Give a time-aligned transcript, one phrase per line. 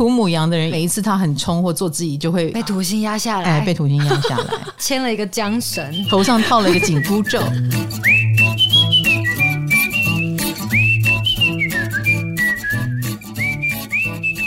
[0.00, 4.46] 土母羊的人，每一次他很冲或做自己，就会被土星压下来，哎，被土星压下来，
[4.80, 7.38] 牵了一个缰绳，头上套了一个紧箍咒。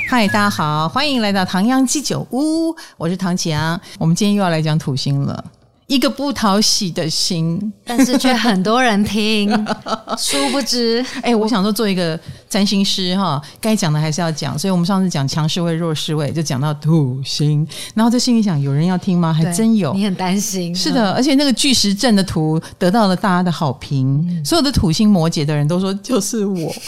[0.10, 5.46] 嗨，大家好，欢迎来到唐阳鸡酒屋，我是唐启阳，我们今天又要来讲土星了。
[5.88, 9.50] 一个不讨喜的心，但是却很多人听。
[10.18, 12.18] 殊不知，哎、欸，我想说做一个
[12.50, 14.58] 占星师哈，该讲的还是要讲。
[14.58, 17.68] 所以我们上次讲强势位、弱势位，就讲到土星。
[17.94, 19.34] 然后在心里想，有人要听吗？
[19.34, 19.94] 还真有。
[19.94, 20.74] 你很担心。
[20.74, 24.26] 是的，而且那个巨石阵的图得到了大家的好评。
[24.30, 26.74] 嗯、所有的土星摩羯的人都说，就是我。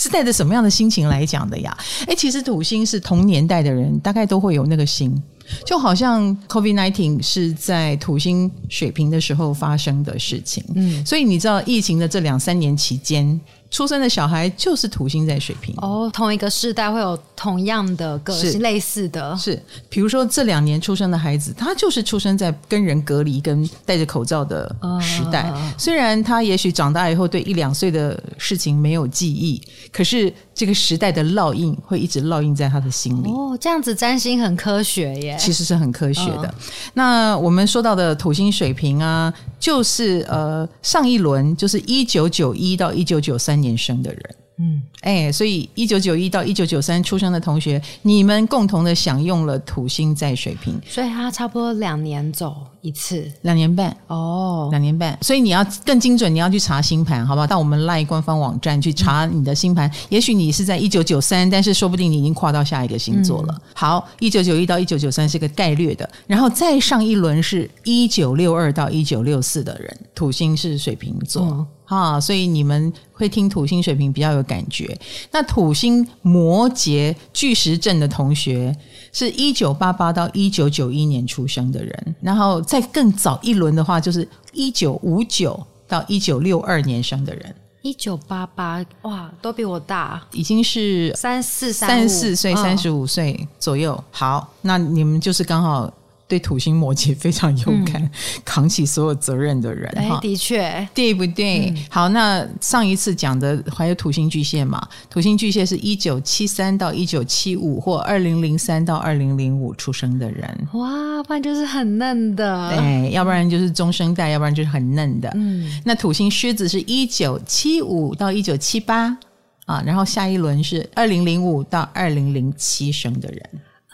[0.00, 1.76] 是带着什么样的心情来讲的呀？
[2.02, 5.20] 哎、欸，其实土星是同年代的人，大概都会有那个星。
[5.64, 13.40] 就好像 COVID-19 是在土星水平的时候发生的事情，嗯，所以你知道疫情的这两三年期间。
[13.70, 19.36] 出生的小孩就是土星在水平哦，同一个世代会有同样的个性，类似的。
[19.36, 25.40] 是，比如说这两年出生的孩子，他就是出生在跟人隔离、跟戴着口罩的时代。
[25.42, 29.60] 啊、虽然他也许长大以后对一两岁的事情没有记忆，
[29.92, 33.28] 可是这个时代的烙印会一直烙印在他的心里。
[33.30, 36.46] 哦，这样子占星很科学耶，其实是很科学的。
[36.46, 36.54] 嗯、
[36.94, 43.58] 那我们说到的土星水瓶啊，就是呃上一轮就是一九九一到一九九三。
[43.58, 44.22] 年生的人，
[44.60, 55.16] 嗯，哎，所以一九九一到一九九三出生的同学，你们共同的享用了土星在水瓶，所以他差不多两年走一次，两年半哦，两年半。
[55.22, 57.46] 所以你要更精准，你要去查星盘，好不好？
[57.46, 59.88] 到我们 LINE 官方网站去查你的星盘。
[59.88, 63.54] 嗯、也许你是在一九九三，但是说不定你已经跨到下一个星座了。
[63.56, 71.44] 嗯、好，一九九一到一九九三是个概略的，然后再上一轮是一九六二到一九六四的人，土星是水瓶座。
[71.44, 74.98] 嗯啊，所以你们会听土星水平比较有感觉。
[75.30, 78.76] 那土星摩羯巨石阵的同学
[79.10, 87.54] 是一九八八到一九九一年出生的人，然后再更早一轮的话，就是一九五九到一九六二年生的人。
[87.80, 94.04] 一九八八，哇，都比我大，已经是三四三十四岁、三十五岁左右。
[94.10, 95.90] 好，那你们就是刚好。
[96.28, 98.10] 对土星摩羯非常勇敢，嗯、
[98.44, 101.70] 扛起所有责任的人，哎，的确，对不对？
[101.70, 104.86] 嗯、好，那上一次讲的还有土星巨蟹嘛？
[105.08, 110.68] 土星巨蟹是一九七三到一九七五，或二零零三到二零零五出生的人。
[110.74, 115.32] 哇，不然就是很嫩的，对，要不然就是中生代，要不然就是很嫩的。
[115.34, 119.16] 嗯，那土星狮子是一九七五到一九七八
[119.64, 123.40] 啊，然后下一轮是二零零五到二零零七生的人。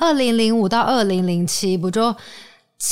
[0.04, 2.14] 二零零五到二零零七，不就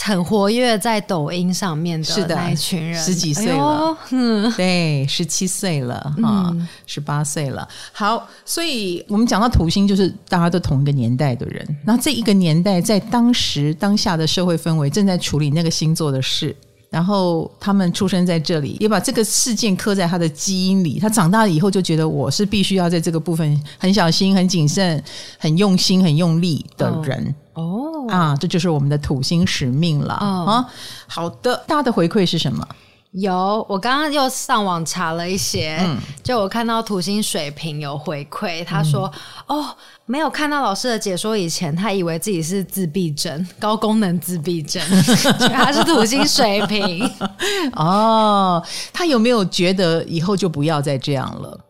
[0.04, 6.56] 很活跃在抖音上面的那一群人，十几岁了，哎嗯、对，十七岁了哈，
[6.86, 7.68] 十八、嗯、岁了。
[7.92, 11.76] 好，所以我们讲到土星，就是大家都同一个年代的人。
[11.84, 16.56] 然后这一个年代，在当时当下的社会氛围，正在处理那个星座的事。
[16.92, 21.00] 然后他们出生在这里，也把这个事件刻在他的基因里。
[21.00, 25.02] 他长大了以后就觉得我是必须要在这个部分很小心、很谨慎、
[25.38, 27.34] 很用心、很用力的人。
[27.54, 30.18] 哦，啊，这就是我们的土星使命了。
[30.20, 30.68] 哦、啊，
[31.06, 32.68] 好的，大家的回馈是什么？
[33.12, 39.10] 有，我刚刚又上网查了一些，嗯、就我看到土星水瓶有回馈，他说
[39.48, 44.82] ：“嗯、哦，没有看到老师的解说以前，他以为自己是自闭症，高功能自闭症，
[45.52, 47.06] 他是土星水瓶。
[47.76, 48.62] ”哦，
[48.94, 51.60] 他有没有觉得以后就不要再这样了？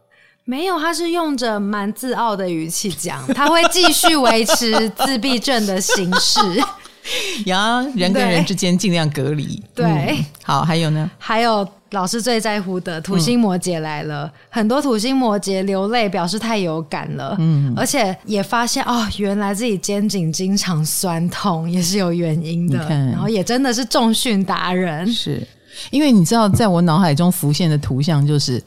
[0.45, 6.41] 没有，他是用着蛮自傲的语气讲，他会继续维持自闭症的形式。
[7.47, 9.63] 呀，人跟人之间尽量隔离。
[9.75, 11.11] 对、嗯，好，还有呢？
[11.19, 17.37] 还有老师最在乎的土星摩羯来了，嗯、很多土星摩羯流泪，表示太有感了。
[17.39, 22.79] 嗯，而且也发现哦，原来自己肩颈经常酸痛也是有原因的。
[22.89, 25.47] 然后也真的是重训达人，是
[25.91, 28.63] 因为你知道，在我脑海中浮现的图像就是。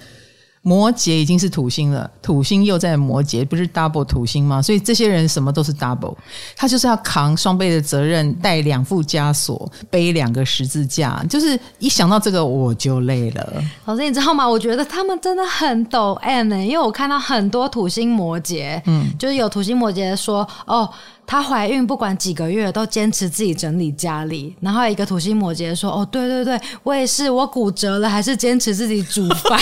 [0.67, 4.59] 摩羯已经是土星了，土星又在摩羯，不是 double 土星吗？
[4.59, 6.15] 所以这些人什么都是 double，
[6.55, 13.63] 他就是要扛双倍的责任，带两副枷锁，背两个十字架，就是一想到这个我就累了。
[13.85, 14.49] 老师，你知道吗？
[14.49, 20.89] 我觉得他们真的很抖 M 呢，因为我看到很多土星摩羯，嗯，就是有土星摩羯说，哦。
[21.27, 29.59] 她怀孕不管几个月都坚持自己整理家里，然后有一个土星摩羯说：“哦，对对对，我也是，我骨折了还是坚持自己煮饭。”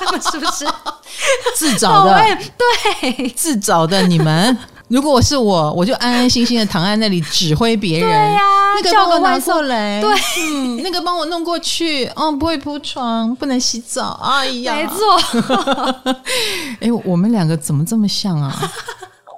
[0.00, 0.66] 他们是不是
[1.56, 2.20] 自找的？
[3.00, 4.02] 对，自找的。
[4.02, 4.56] 你们
[4.88, 8.08] 如果是我，我就安安心心的躺在那里指挥别人。
[8.08, 12.04] 对呀、啊，那个帮我拿过来，对，嗯，那个帮我弄过去。
[12.14, 14.20] 哦，不会铺床，不能洗澡。
[14.22, 16.14] 哎呀，没错。
[16.80, 18.54] 哎，我们两个怎么这么像啊？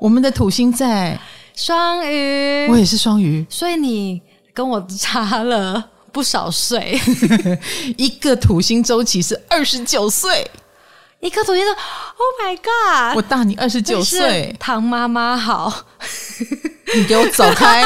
[0.00, 1.18] 我们的土星在
[1.54, 4.20] 双鱼，我也是双鱼，所以你
[4.52, 7.00] 跟我差了 不少岁。
[7.96, 10.50] 一个土星周期是二十九岁，
[11.20, 15.86] 一个土星说：“Oh my god！” 我大你二十九岁，唐妈妈好。
[16.94, 17.82] 你给我走开！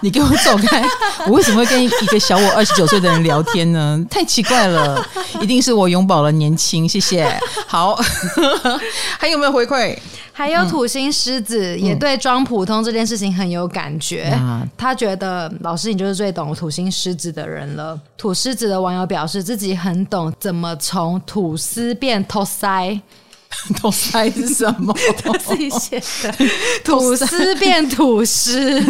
[0.00, 0.82] 你给我走开！
[1.26, 4.02] 我为什么会跟一个小我二十九岁的人聊天呢？
[4.08, 5.04] 太奇怪了！
[5.40, 7.26] 一定是我永葆了年轻，谢谢。
[7.66, 7.98] 好，
[9.18, 9.96] 还有没有回馈？
[10.32, 17.98] 还有土星狮子也对装普通这件事情很有感觉，嗯、他觉得老师你就是最懂土星狮子的人了。
[18.18, 23.00] 土狮子的网友表示自己很懂怎么从吐司变吐塞。
[23.80, 24.94] 吐司是什么？
[25.22, 26.34] 他自己写的。
[26.84, 28.80] 吐司变吐司，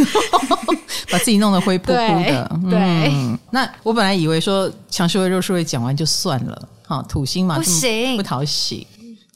[1.11, 2.61] 把自己弄得灰扑扑的。
[2.71, 3.13] 对，
[3.51, 8.87] 那我本来以为说强势位弱势位讲完就算了，哈，土星嘛，不行，不讨喜。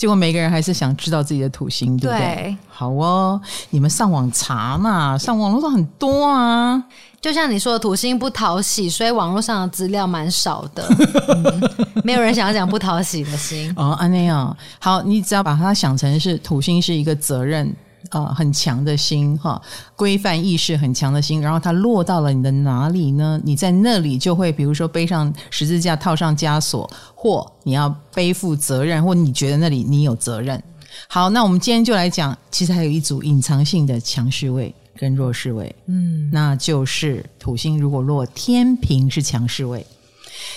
[0.01, 2.27] 结果每个人还是想知道自己的土星，对不对？
[2.27, 3.39] 对好哦，
[3.69, 6.83] 你们上网查嘛，上网络上很多啊。
[7.21, 10.83] 就像你说的，土星不讨喜，所以网络上的资料蛮少的，
[11.29, 11.71] 嗯，
[12.03, 13.91] 没有人想要讲不讨喜的星哦。
[14.01, 17.71] 安内啊，好，你只要把它想成是土星是一个责任。
[18.09, 19.61] 啊、呃，很强的心哈，
[19.95, 23.41] 规范意识很强的心，然后它落到了你的哪里呢？
[23.45, 30.61] 你在那里就会，比如说背上十字架，套上枷锁，或你要背负责任，或你觉得那里你有责任。
[31.07, 39.87] 好，那我们今天就来讲，其实还有一组隐藏性的强势位跟弱势位，嗯，那就是土星如果落天平是强势位，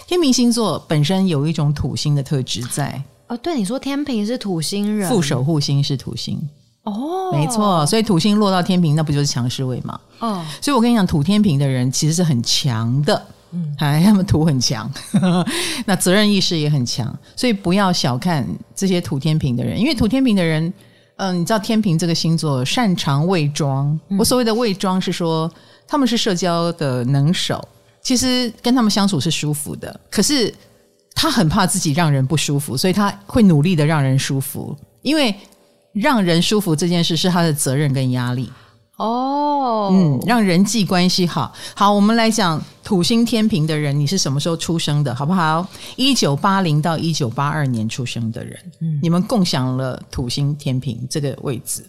[0.07, 3.03] 天秤星座本身有一种土星的特质在。
[3.27, 6.41] 哦，对，你说天平是土星人，副守护星是土星。
[6.83, 9.97] 哦，没错，所以土星落到天平，那不就是强势位吗？
[10.19, 14.91] 哦，所以我跟你讲，土天平的人其实是很强的，嗯，哎，他们土很强，
[15.87, 18.45] 那责任意识也很强，所以不要小看
[18.75, 20.61] 这些土天平的人，因为土天平的人，
[21.15, 25.49] 嗯、呃，你知道天平这个星座擅长伪装，嗯、我所谓的伪装是说
[25.87, 27.65] 他们是社交的能手，
[28.01, 30.53] 其实跟他们相处是舒服的，可是
[31.15, 35.33] 他很怕自己让人不舒服，所以他会努力的让人舒服，因为。
[35.93, 38.51] 让人舒服这件事是他的责任跟压力
[38.97, 41.51] 哦，嗯，让人际关系好。
[41.75, 45.67] 好，我们来讲土星天平的人，你是什么时候出生的，好不好？
[45.95, 51.83] 一九八零到一九八二年出生的人，嗯，你们共享了土星天平这个位置。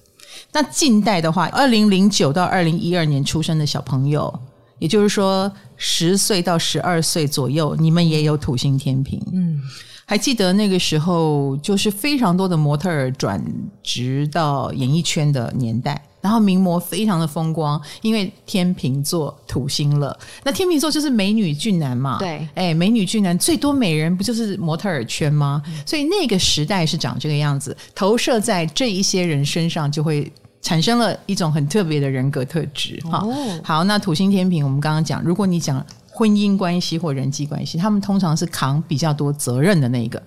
[0.50, 4.32] 那近代的话，二零零九到二零一二年出生的小朋友，
[4.78, 9.60] 也就是说十岁到十二岁左右，你们也有土星天平，嗯。
[10.06, 13.42] 还记得那个时候，就是非常多的模特儿转
[13.82, 20.16] 职到演艺圈的年代，然后名模非常的风光，因为天秤座土星了。
[20.42, 25.62] 那天秤座就是美女俊男嘛，对，哎，美女俊男最多美人不就是模特儿圈吗？
[25.86, 30.30] 所以那个时代是长这个样子，投射在这一些人身上，就会
[30.60, 33.00] 产生了一种很特别的人格特质。
[33.10, 35.84] 哈、哦，好，那土星天平，我们刚刚讲，如果你讲。
[36.14, 40.22] 婚姻关系或人际关系，他们通常是扛比较多责任的那一个。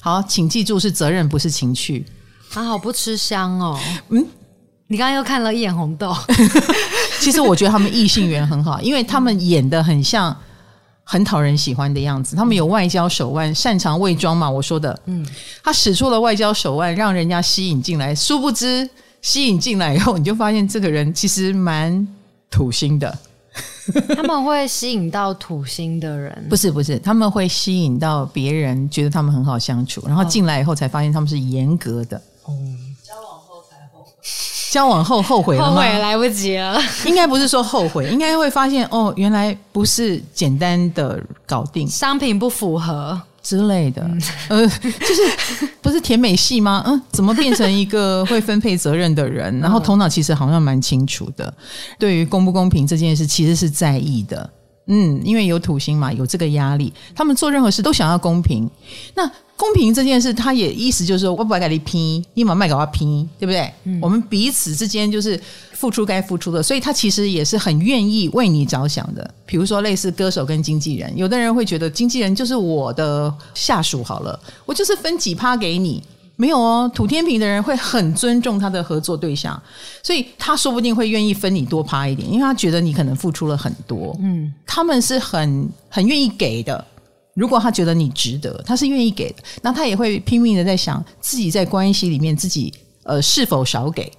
[0.00, 2.04] 好，请记住是责任，不是情趣。
[2.50, 3.78] 他好不吃香哦。
[4.08, 4.26] 嗯，
[4.88, 6.12] 你刚刚又看了一眼红豆。
[7.20, 10.36] 其实我觉得他们异性缘很好，因为他们演的很像
[11.04, 12.34] 很讨人喜欢的样子。
[12.34, 14.50] 他们有外交手腕，擅长伪装嘛。
[14.50, 15.24] 我说的，嗯，
[15.62, 18.12] 他使出了外交手腕，让人家吸引进来。
[18.12, 18.90] 殊不知，
[19.20, 22.06] 吸引进来以后，你就发现这个人其实蛮
[22.50, 23.16] 土星的。
[24.14, 32.16] 他们会吸引到土星的人， 不是不是，他们会吸引到别人，觉得他们很好相处，然后进来以后才发现他们是严格的。
[32.44, 32.52] 哦，
[33.02, 34.10] 交往后才后悔，
[34.70, 35.68] 交往后后悔了吗？
[35.70, 36.80] 后悔来不及了。
[37.06, 43.20] 应该不是说后悔，应该会发现哦，原来不是简单的搞定，商品不符合。
[43.42, 44.08] 之类的，
[44.48, 46.82] 呃， 就是不是甜美系吗？
[46.86, 49.58] 嗯，怎么变成一个会分配责任的人？
[49.60, 51.52] 然后头脑其实好像蛮清楚的，
[51.98, 54.48] 对于公不公平这件事其实是在意的。
[54.86, 58.68] 嗯，因为有土星嘛，有这个压力，他们做任何事都想要公平。
[59.14, 63.72] 那公平这件事，他也意思就是说，我不给你拼，你把麦给我拼，对不对？
[64.00, 65.40] 我们彼此之间就是
[65.72, 69.34] 付出该付出的，所以他其实也是很愿意为你着想的。
[69.46, 76.02] 比如说，类似歌手跟经纪人，有的人会觉得经纪人就是我的下属，好了，我就是分几趴给你。
[76.34, 79.62] 没有哦，土天平的人会很尊重他的合作对象，
[80.02, 84.16] 所以他说不定会愿意分你多趴一点，因为他觉得你可能付出了很多。
[84.20, 86.84] 嗯，他们是很很愿意给的。
[87.34, 92.72] 如果他觉得你值得，他是愿意给的，那他也会拼命的在想自己在关系里面自己
[93.04, 94.10] 呃是否少给。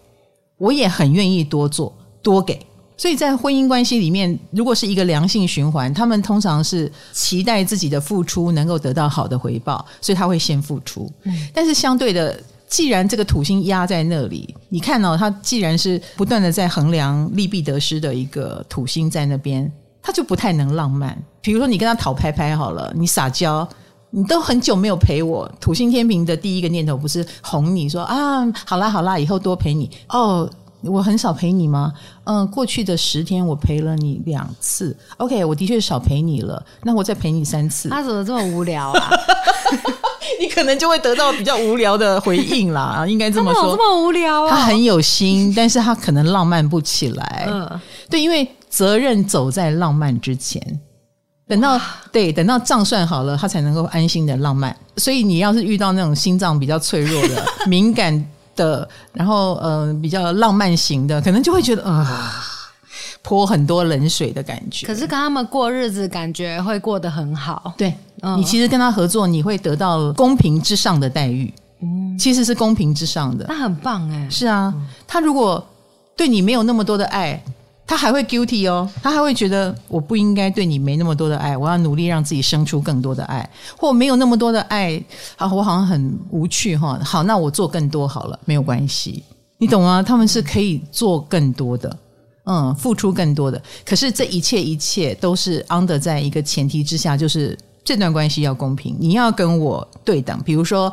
[0.57, 2.59] 我也很愿意多做多给。
[2.95, 11.11] 所以在婚姻关系里面，如果是一个良性循环，他们通常是期待自己的付出能够得到好的回报，所以他会先付出。
[11.23, 19.69] 嗯，但是相对的，既然这个土星压在那里，你看哦，它既然是不断的在衡量利弊得失的一个土星在那边，
[20.03, 21.17] 它就不太能浪漫。
[21.41, 23.67] 比如说你跟他讨拍拍好了，你撒娇，
[24.11, 25.51] 你都很久没有陪我。
[25.59, 30.47] 土星天平的第一个念头不是哄你说啊，好啦好啦，以后多陪你哦。
[30.85, 31.93] 我很少陪你吗？
[32.25, 34.93] 嗯，过去的十天我陪了你两次。
[35.15, 36.61] OK，我的确少陪你了。
[36.81, 37.87] 那我再陪你三次。
[37.87, 39.09] 他怎么这么无聊啊？
[40.41, 43.03] 你可能就会得到比较无聊的回应啦。
[43.07, 43.77] 应该这么说。
[43.77, 44.49] 这么无聊啊？
[44.49, 47.45] 他很有心，但是他可能浪漫不起来。
[47.47, 47.79] 嗯，
[48.09, 50.59] 对，因为责任走在浪漫之前。
[51.47, 51.79] 等到
[52.11, 54.75] 对，等到账算好了，他才能够安心的浪漫。
[54.97, 58.25] 所以你要是遇到那种心脏比较脆弱的、 敏感。
[58.55, 62.39] 的，然后嗯、呃，比较浪漫型的，可能就会觉得啊，
[63.23, 64.85] 泼很多冷水的感觉。
[64.85, 67.73] 可是跟他们过日子，感觉会过得很好。
[67.75, 71.51] 对，嗯、你其实跟他合作，你会得到公平之上的待遇。
[71.81, 74.27] 嗯，其实是公平之上的，那很棒哎。
[74.29, 74.71] 是啊，
[75.07, 75.67] 他如果
[76.15, 77.43] 对你没有那么多的爱。
[77.85, 83.47] 他还会 guilty 哦，他还会觉得我不应该对你没那么多的爱，我要努力让自己生出更多的爱，
[83.77, 85.01] 或没有那么多的爱，
[85.35, 86.99] 啊，我好像很无趣哈。
[87.03, 89.23] 好，那我做更多好了，没有关系，
[89.57, 90.01] 你懂吗？
[90.01, 91.97] 他们是可以做更多的，
[92.45, 93.61] 嗯，付出更多的。
[93.85, 100.91] 可是这一切一切都是 under 在一个前提之下，就是这段关系要公平，你要跟我对等，比如说。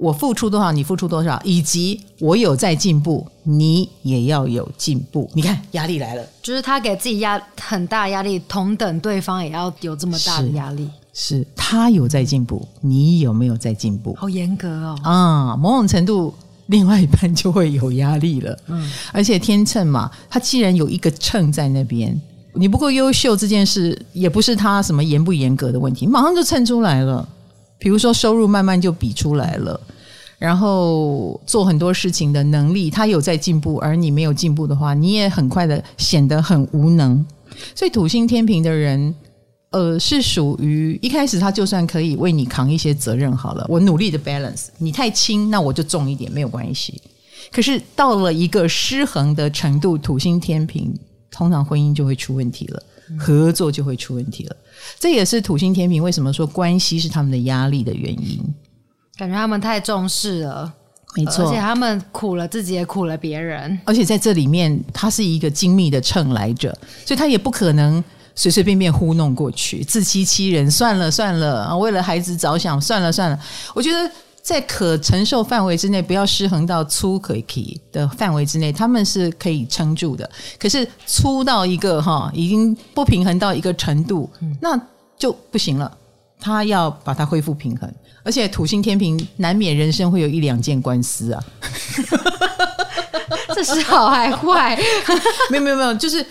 [0.00, 5.30] 我付出多少，你付出多少，以及我有在进步，你也要有进步。
[5.34, 10.88] 你看，压力来了，就是他给自己压很大压力，同等对方也要有这么大的压力。
[11.12, 14.14] 是，他有在进步，你有没有在进步？
[14.16, 14.98] 好严格哦。
[15.02, 16.32] 啊，某种程度，
[16.68, 18.58] 另外一半就会有压力了。
[18.68, 22.18] 嗯，而且天秤嘛，他既然有一个秤在那边，
[22.54, 27.28] 你不够优秀这件事，也不是他什么严不严格的问题，马上就称出来了。
[27.80, 29.80] 比如说收入慢慢就比出来了，
[30.38, 37.26] 然后做很多事情的能力，他有在进步，而你没有进步的话，你也很快的显得很无能。
[37.74, 39.14] 所以土星天平的人，
[39.70, 47.00] 呃，是属于一开始他就算可以为你扛一些责任好了，我努力的 balance，你太轻，那我就重一点没有关系。
[47.50, 50.94] 可是到了一个失衡的程度，土星天平
[51.30, 52.82] 通常婚姻就会出问题了。
[53.18, 54.56] 合作就会出问题了，
[54.98, 58.38] 这也是土星天平为什么说关系是他们的压力的原因。
[59.16, 60.72] 感觉他们太重视了，
[61.16, 63.78] 没错，而且他们苦了自己，也苦了别人。
[63.84, 66.70] 而且在这里面，他是一个精密的秤来着，
[67.04, 68.02] 所以他也不可能
[68.34, 70.70] 随随便便糊弄过去，自欺欺人。
[70.70, 73.38] 算了算了啊，为了孩子着想，算了算了。
[73.74, 74.10] 我觉得。
[74.42, 80.28] 在可承受范围之内，不要失衡到粗可以的范围之内，他们是可以撑住的。
[80.58, 84.28] 可是粗到一个哈，已经不平衡到一个程度，
[84.60, 84.80] 那
[85.18, 85.90] 就不行了。
[86.40, 87.92] 他要把它恢复平衡，
[88.24, 91.44] 而且土星天平难免人生会有一两件官司啊。
[93.54, 94.74] 这是好还坏？
[95.50, 96.24] 没有没有没有，就是。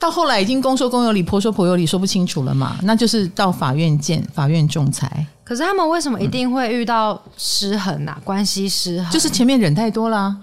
[0.00, 2.78] 到后来已经公说公有理，婆说婆有理，说不清楚了嘛？
[2.82, 5.24] 那就是到法院见，法院仲裁。
[5.44, 8.16] 可是他们为什么一定会遇到失衡啊？
[8.16, 10.34] 嗯、关系失衡，就是前面忍太多啦。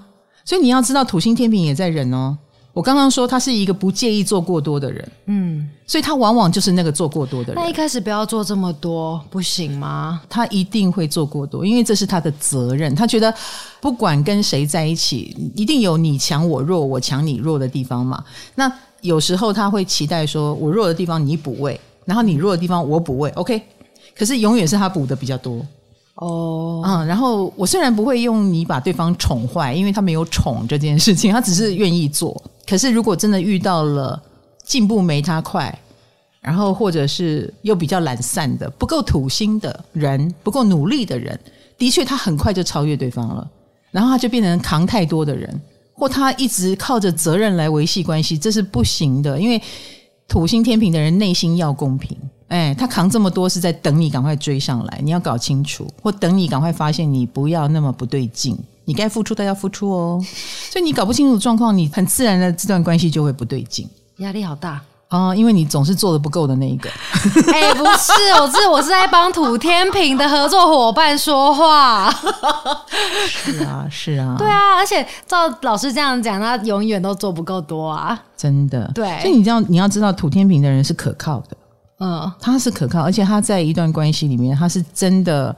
[0.46, 2.38] 所以你要知道，土星天平也在忍哦。
[2.72, 7.56] 我刚刚说他是一个不介意做过多的人，嗯，所以他往往就是那个做过多的人。
[7.56, 10.22] 那一开始不要做这么多，不行吗？
[10.30, 12.94] 他一定会做过多，因为这是他的责任。
[12.94, 13.34] 他觉得
[13.82, 18.24] 不管跟谁在一起，一定有你强我弱，我强你弱的地方嘛。
[18.54, 18.72] 那
[19.08, 23.62] 有时候他会期待说，我弱的地方你补位，然后你弱的地方我补位，OK？
[24.16, 25.66] 可是永远是他补的比较多
[26.16, 26.84] 哦。
[26.86, 32.40] 嗯，然后我虽然不会用你把对方宠坏，因为他没有宠这件事情，他只是愿意做。
[32.68, 34.22] 可是如果真的遇到了
[34.64, 35.74] 进步没他快，
[36.42, 41.40] 然后或者是又比较懒散的、不够土星的人、不够努力的人，
[41.78, 43.48] 的确他很快就超越对方了，
[43.92, 45.62] 然后他就变成扛太多的人。
[45.98, 49.40] 或他一直靠着责任来维系关系，这是不行的。
[49.40, 49.60] 因为
[50.28, 52.16] 土星天平的人内心要公平，
[52.50, 60.24] 哎，他扛这么多是在等你赶快追上来，你要搞清楚，或等你赶快发现你不要那么不对劲，你该付出的要付出哦。
[60.70, 64.82] 所以你搞不清楚状况，你很自然的这段关系就会不对劲，压力好大。
[65.10, 66.90] 啊，因为你总是做的不够的那一个。
[67.54, 68.12] 哎、欸，不是，
[68.42, 72.14] 我是我是在帮土天平的合作伙伴说话。
[73.28, 74.36] 是啊，是啊。
[74.38, 78.20] 对啊，而且照老师这样讲，他永远都做不够多啊。
[78.36, 78.92] 真的。
[78.94, 79.20] 对。
[79.22, 81.58] 所以你这样，你要知道，土天平的人是可靠的。
[82.00, 85.56] 嗯，他是可靠，而且他在一段关系里面，他是真的。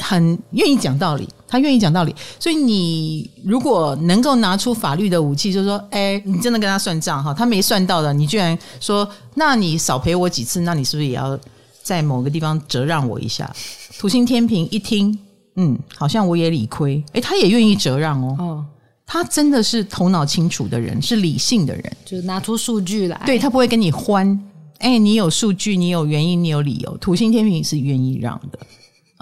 [0.00, 11.38] 很愿意讲道理，他愿意讲道理，所以你如果能够拿出法律的武器，就是说，哎，你真的跟他算账哈，他没算到的，你居然说，那你少赔我几次，那你是不是也要
[11.82, 13.50] 在某个地方折让我一下？
[13.98, 15.16] 土星天平一听，
[15.56, 18.36] 嗯，好像我也理亏，哎，他也愿意折让哦。
[18.38, 18.64] 哦，
[19.06, 23.20] 他真的是头脑清楚的人，是理性的人，就是拿出数据来。
[23.26, 24.40] 对，他不会跟你欢，
[24.78, 26.96] 哎，你有数据，你有原因，你有理由。
[26.96, 28.58] 土星天平是愿意让的。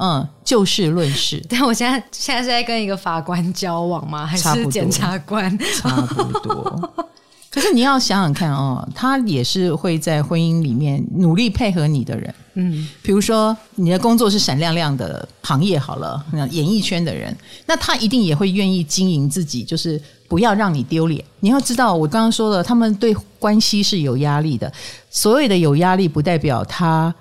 [0.01, 1.45] 嗯，就事论事。
[1.51, 4.25] 但我现在现在是在跟一个法官交往吗？
[4.25, 5.59] 还是检察官？
[5.77, 7.07] 差不多。
[7.51, 12.33] 可是你要想想看哦，他也是会在婚姻里面努力配合你的人。
[12.55, 17.37] 嗯，比如说你的工作是闪亮亮的行业好了，那演艺圈的人，
[17.67, 21.25] 那他一定也会愿意经营自己，就是不要让你丢脸。
[21.41, 24.71] 你要知道，我刚刚说了，他们对关系是有压力的。
[25.11, 27.13] 所谓的有压力，不代表他。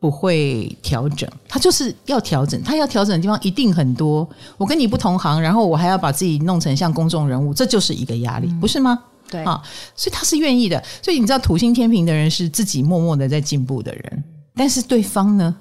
[0.00, 4.28] 不会调整，他就是要调整，他要调整的地方一定很多。
[4.56, 8.98] 我跟你不同行，然后我还要把自己弄成像公众人物，这就是一个压力，嗯、不是吗？
[9.30, 9.60] 对啊，
[9.94, 10.82] 所以他是愿意的。
[11.02, 14.24] 所以你知道，土星天平的人是自己默默的在进步的人，
[14.54, 15.54] 但是对方呢？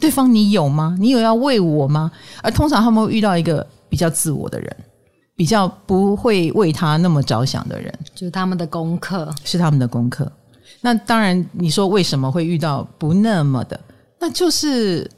[0.00, 0.96] 对方你有吗？
[0.98, 2.10] 你有要为我吗？
[2.42, 4.76] 而通常他们会遇到一个比较自我的人，
[5.36, 10.32] 比较不会为他那么着想的人，就是他们的功课，是他们的功课。
[10.80, 13.78] 那当然，你说为什么会遇到不那么的？
[14.18, 15.08] 那就是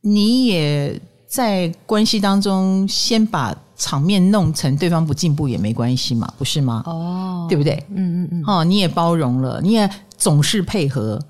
[0.00, 6.82] 你也在关系当中先把场面弄成对方不进步也没关系嘛，不是吗？
[6.86, 7.74] 哦，对不对？
[7.90, 8.44] 嗯嗯嗯。
[8.46, 11.20] 哦，你也包容了，你也总是配合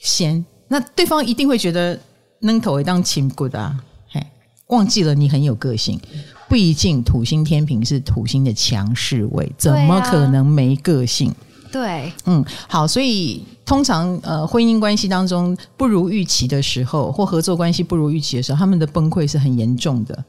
[0.00, 1.98] 先，那对方一定会觉得
[2.40, 3.78] 能头一当亲骨啊，
[4.08, 4.24] 嘿，
[4.68, 5.98] 忘记了你很有个性。
[6.48, 11.32] 毕竟土星天平是土星的强势位，怎么可能没个性？
[11.72, 20.24] 对，嗯，好，所以通常呃，婚姻关系当中不如预期的时候，或合作关系不如预期的时候，他们的崩溃是很严重的。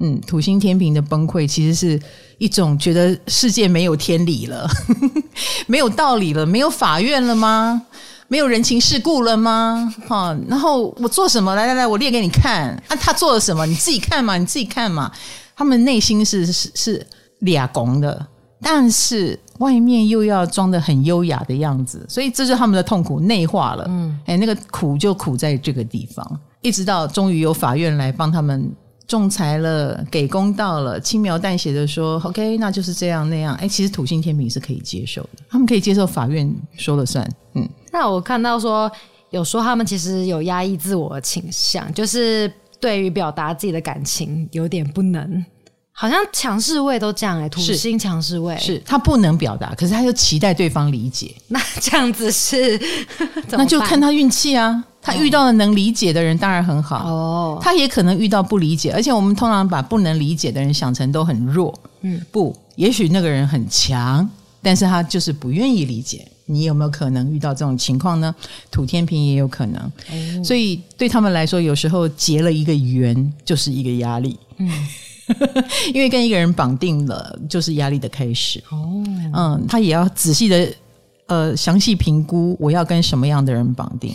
[0.00, 2.00] 嗯，土星天平的崩溃其实是
[2.38, 4.68] 一种觉得世界没有天理了，
[5.66, 7.80] 没有道理了，没有法院了吗？
[8.28, 9.94] 没有人情世故了吗？
[10.08, 11.54] 哈，然后我做什么？
[11.54, 12.70] 来来来，我列给你看。
[12.88, 13.64] 啊，他做了什么？
[13.66, 15.12] 你自己看嘛，你自己看嘛。
[15.54, 17.06] 他们内心是是是
[17.40, 18.26] 俩拱的。
[18.62, 23.84] 但是外面又要装的很优雅的样子，所以这就是他们的痛苦内化了。
[23.88, 28.72] 嗯，哎，那个苦就苦在这个地方，一直到终于有法院来帮他们
[29.06, 37.28] 仲裁了，给公道了，轻描淡写的说：“OK，那就是这样那样。”哎，其实土星天平是可以接受的，他们可以接受法院说了算。
[37.54, 38.90] 嗯，那我看到说
[39.30, 45.44] 有说他们其实有压抑自我的倾向，就是对于表达自己的感情有点不能。
[45.94, 51.34] 好像强势位都这样哎、欸，土星强势位是，是他不能表达，可是他又期待对方理解。
[51.48, 52.80] 那这样子是，
[53.50, 54.82] 那就看他运气啊。
[55.04, 57.58] 他遇到了能理解的人，当然很好哦。
[57.60, 61.76] 他也可能遇到不理解，而且我们通常把不能理解的人想成都很弱。
[62.02, 64.28] 嗯，不，也许那个人很强，
[64.62, 66.26] 但是他就是不愿意理解。
[66.46, 68.32] 你有没有可能遇到这种情况呢？
[68.70, 74.38] 土天平也有可能，哦、所以对他们来说，有时候结了一个缘就是一个压力。
[74.58, 74.70] 嗯。
[75.94, 78.62] 因为跟一个人绑定了，就是压力的开始。
[78.70, 80.72] 哦，嗯，他也要仔细的
[81.26, 84.14] 呃详细评估，我要跟什么样的人绑定。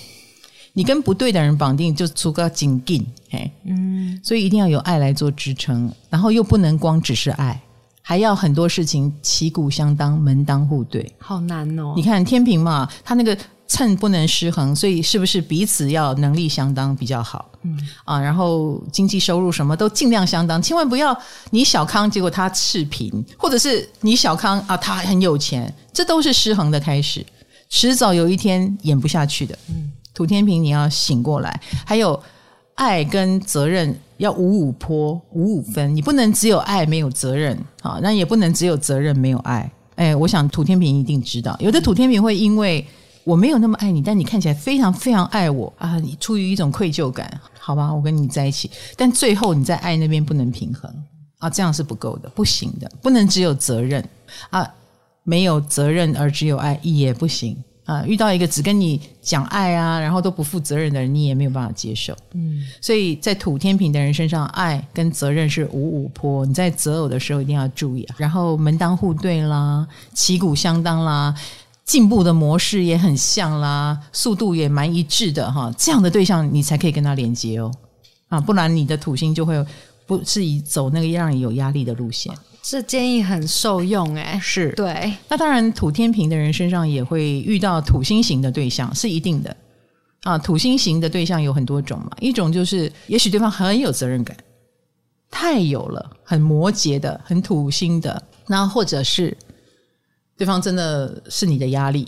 [0.73, 3.05] 你跟不对的人绑定，就足够紧紧。
[3.29, 7.59] 嘿，嗯，所以一定要有爱来做支撑，然后又不能光只是爱，
[8.01, 11.11] 还要很多事情旗鼓相当，门当户对。
[11.17, 11.93] 好难哦！
[11.95, 13.37] 你看天平嘛，他那个。
[13.67, 17.51] 秤不能失衡，所以是不是彼此要能力相当比较好？
[17.63, 21.17] 嗯啊，然后经济收入什么都尽量相当，千万不要
[21.49, 27.25] 你小康，结果他赤贫，或者是你小康啊，他很有钱，这都是失衡的开始，
[27.69, 29.57] 迟早有一天演不下去的。
[29.69, 32.17] 嗯，土天平你要醒过来，还有
[32.75, 39.69] 爱跟责任要五五坡五五分，你不能只有爱没有责任啊，那也不能只有责任没有爱。
[39.95, 42.87] 哎，我想土天平一定知道，有的土天平会因为。
[43.27, 45.99] 我没有那么爱你，但你看起来非常非常爱我啊！
[45.99, 50.89] 你出于一种愧疚感，好吧，我跟你在一起，但最后你在爱那边不能平衡
[51.39, 54.01] 啊，这样是不够的，不行的，不能只有责任
[54.49, 54.65] 啊，
[55.23, 58.01] 没有责任而只有爱也不行啊！
[58.07, 62.15] 遇到一个只跟你讲爱啊，然后都不负责任的人，你也没有办法接受。
[62.31, 68.15] 嗯，所以在土天平的人身上，爱跟责任是五五坡，你在择偶的时候一定要注意啊。
[68.17, 71.35] 然后门当户对啦，旗鼓相当啦。
[71.87, 77.71] 进步的模式也很像啦，速度也蛮一致的哈，这样的对象你才可以跟他连接哦，
[78.27, 79.65] 啊，不然你的土星就会
[80.05, 82.31] 不是以走那个让你有压力的路线。
[82.61, 85.13] 这建议很受用诶，是对。
[85.29, 89.55] 那当然，土天平的人身上也会遇到土星型的对象，是一定的
[90.23, 90.37] 啊。
[90.37, 94.35] 土星型的对象有很多种嘛，一种就是也许对方很有责任感，
[95.31, 99.37] 太有了，很摩羯的，很土星的，那或者是。
[100.37, 102.07] 对方真的是你的压力，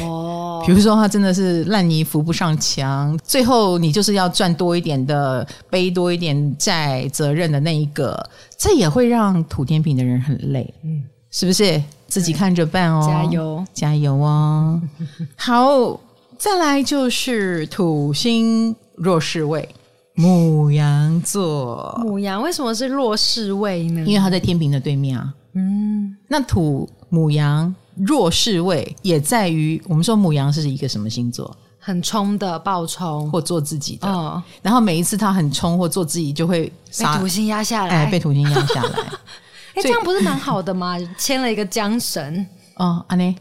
[0.00, 11.82] 哦，哦，比如说他真的是烂泥扶不上墙，最后你就是要赚多一点的，背多一点债责任的那一个，这也会让土天平的人很累，嗯，是不是？
[12.08, 14.80] 自己看着办哦，加油，加油哦！
[15.36, 16.00] 好，
[16.36, 19.68] 再来就是土星弱势位，
[20.16, 21.96] 牡羊座。
[22.02, 24.00] 牡羊为什么是弱势位呢？
[24.06, 25.32] 因为他在天平的对面啊。
[25.54, 31.54] 嗯，那土牡羊弱势位也在于我们说母羊是一个什么星座？
[31.78, 33.30] 很冲的，暴冲。
[33.30, 34.06] 或做自己的。
[34.06, 38.90] 哦，然后每一次他很冲或做自己，就会被土星压下来，哎，被土星压下来。
[39.74, 40.98] 哎，这样不是蛮好的吗？
[41.16, 43.34] 牵了一个缰绳哦，阿内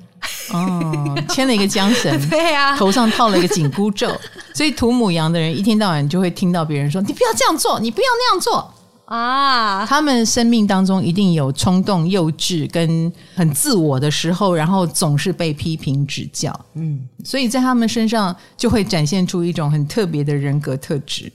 [0.51, 4.09] 哦，牵了一个缰绳， 对呀、啊，头上套了一个紧箍咒，
[4.53, 8.73] 所以土母羊的人一天到晚就会听到别人说：“你不要这样做，你不要那样做
[9.09, 16.57] 啊！”他们生命当中一定有冲动、幼稚跟很自我的时候，然后总是被批评指教。
[16.75, 21.31] 嗯，所以在他们身上就会展现出一种很特别的人格特质。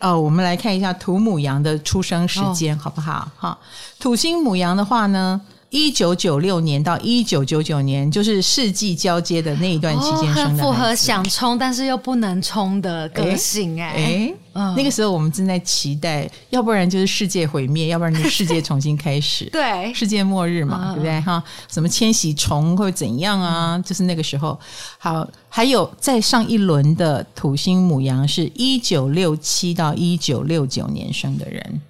[0.00, 3.30] 哦，我们来看一下土母羊的出生时间，哦、好不好？
[3.38, 3.58] 哈，
[3.98, 5.40] 土星母羊的话呢，
[5.74, 13.92] 一九九六年到一九九九年，就是世纪交接的那一段期间生的，哦，很符合想冲但是又不能冲的个性哎。
[13.96, 21.20] 哎，嗯，那个时候我们正在期待，要不然就是世界毁灭，要不然就是世界重新开始， 对，世界末日嘛，嗯、对不对？
[21.22, 23.76] 哈，什么千禧虫会怎样啊？
[23.84, 24.56] 就是那个时候，
[24.98, 25.28] 好。
[25.48, 31.80] 还有再上一轮的土星母羊是一九六七到一九六九年生的人，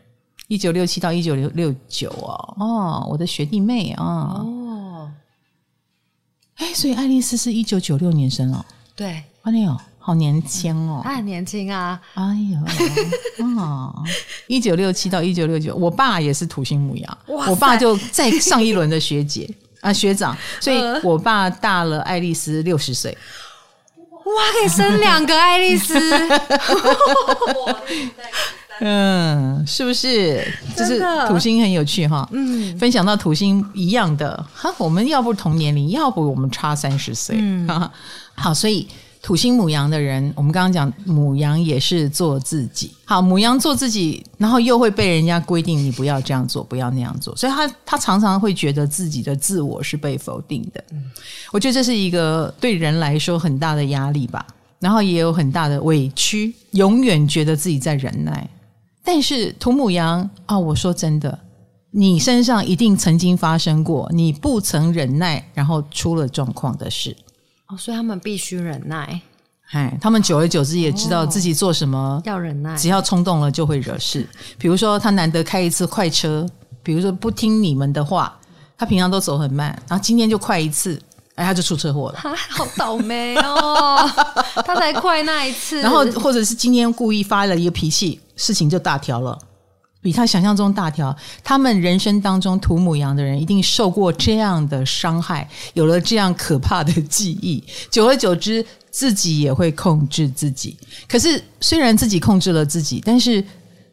[0.54, 4.38] 一九六七到一九六六九哦哦，我的学弟妹啊。
[4.38, 5.10] 哦，
[6.58, 8.64] 哎，所以爱丽丝是一九九六年生哦，
[8.94, 12.58] 对，哎呦，好年轻哦，她很年轻啊，哎呦，
[13.44, 13.92] 哦，
[14.46, 19.52] 一九六七到一九六九，我爸也是土星牡羊，我爸就在上一轮的学姐。
[19.80, 23.18] 啊学长，所以我爸大了爱丽丝六十岁。
[24.24, 25.92] 哇，可以生两个爱丽丝，
[28.80, 30.46] 嗯，是不是？
[30.76, 32.28] 就是土星很有趣哈。
[32.32, 37.36] 嗯，分享到土星一样的哈，我们要不同年龄，要不我们差三十岁。
[37.38, 37.68] 嗯，
[38.34, 38.86] 好，所以。
[39.24, 42.92] 土星母羊的人，我们刚刚讲母羊也是做自己。
[43.06, 50.84] 好，母羊做自己，然后又会被人家规定你不要这样做，不要那样做，所以他他常常会觉得自己的自我是被否定的。
[50.92, 51.10] 嗯，
[51.52, 54.46] 我觉得这是一个对人来说很大的压力吧，
[54.78, 58.46] 然后也有很大的委屈，永远觉得自己在忍耐。
[59.04, 61.38] 但是土母羊啊，哦，我说真的，
[61.90, 67.14] 你身上一定曾经发生过你不曾忍耐，然后出了状况的事。
[67.68, 69.20] 哦，所以他们必须忍耐。
[69.72, 74.26] 哎，他们久而久之也知道自己做什么、哦、要忍耐，只要冲动了就会惹事。
[74.58, 76.48] 比如说，他难得开一次快车，
[76.82, 78.38] 比如说不听你们的话，
[78.76, 81.00] 他平常都走很慢，然后今天就快一次，
[81.34, 82.18] 哎，他就出车祸了。
[82.18, 84.08] 他好倒霉哦，
[84.64, 85.80] 他才快那一次。
[85.80, 89.38] 然后，或者是今天故意发了一个脾气，事情就大条了。
[90.00, 100.76] 比他想象中大条，他们人生当中土母羊的人一定受过这样的伤害，有了这样可怕的记忆，久而久之，自己也会控制自己。
[101.08, 103.42] 可是虽然自己控制了自己，但是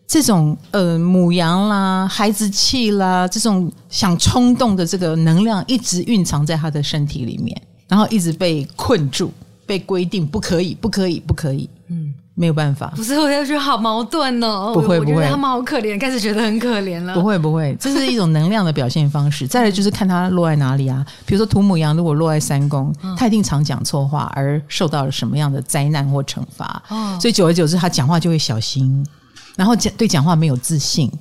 [0.05, 7.55] 这种呃母羊啦、孩子气啦，这种想冲动的这个能量，一直蕴藏在他的身体里面，
[7.87, 9.31] 然后一直被困住，
[9.65, 11.69] 被规定不可以，不可以，不可以。
[11.87, 12.13] 嗯。
[12.33, 14.71] 没有办法，不是，我就觉得好矛盾哦。
[14.73, 17.13] 不会不会，我觉得他们好可怜，开始觉得很可怜了。
[17.13, 19.45] 不会不会，这是一种能量的表现方式。
[19.49, 26.81] 再来就是看他落在哪里啊，比如说土母羊如果落在三宫，他一定常讲错话，而受到了什么样的灾难或惩罚。
[26.87, 29.05] 哦，所以久而久之，他讲话就会小心，
[29.55, 31.11] 然后讲对讲话没有自信。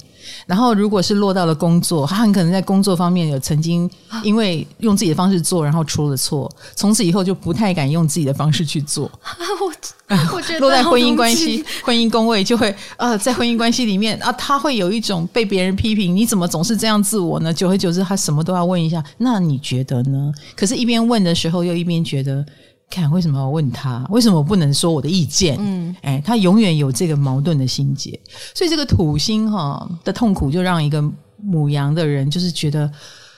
[0.47, 3.89] 然后，如果是落到了工作，他很可能在工作方面有曾经
[4.23, 9.11] 因为用自己的方式做，然后出了错，从此以后就不太敢用自己的方式去做。
[9.61, 17.53] 我我觉得落在婚姻关系、婚姻宫位就会呃，在婚姻关系里面啊，他会有一种被别人批评，你怎么总是这样自我呢？
[17.53, 20.33] 久而久之，他什么都要问一下，那你觉得呢？
[20.57, 22.45] 可是，一边问的时候，又一边觉得。
[22.91, 24.05] 看为什么要问他？
[24.11, 25.57] 为什么我不能说我的意见？
[25.61, 28.19] 嗯，哎，他永远有这个矛盾的心结，
[28.53, 31.01] 所以这个土星哈的痛苦，就让一个
[31.37, 32.91] 母羊的人就是觉得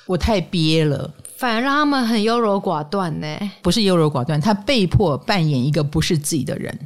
[0.06, 3.26] 我太憋了，反而让他们很优柔寡断呢。
[3.60, 6.78] 不是优柔寡断，他被迫扮演一个不是自己的人。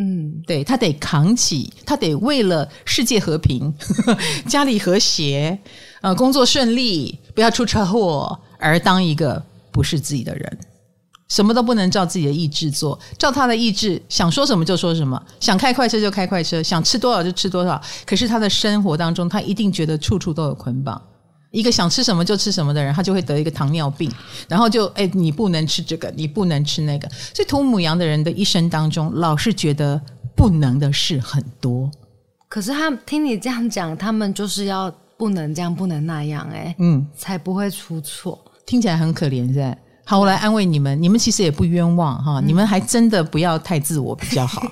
[0.00, 3.72] 嗯，对，他得扛起，他得为了世界和平、
[4.46, 5.58] 家里和谐、
[6.02, 10.58] 呃，工作顺利，不要出车祸，而当一个不是自己的人。
[11.28, 17.80] 什么都不能照自己的意志做，照他的意志，想说什么就说什么，想开快车就开快车，想吃多少就吃多少。
[18.06, 21.00] 可是他的生活当中，他一定觉得处处都有捆绑，
[21.50, 24.10] 一个想吃什么就吃什么的人，他就会得一个糖尿病，
[24.48, 27.06] 然后就哎，你不能吃这个，你不能吃那个。
[27.34, 30.00] 所以土母羊的人的一生当中，老是觉得
[30.34, 31.90] 不能的事很多。
[32.48, 38.42] 可是他听你这样讲，他们就是要不能这样，不能那样，哎，嗯，才不会出错。
[38.64, 39.76] 听起来很可怜，是吧？
[40.08, 44.66] 好，我来安慰你们，你们其实也不冤枉哈，你们还真的不要太自我比较好。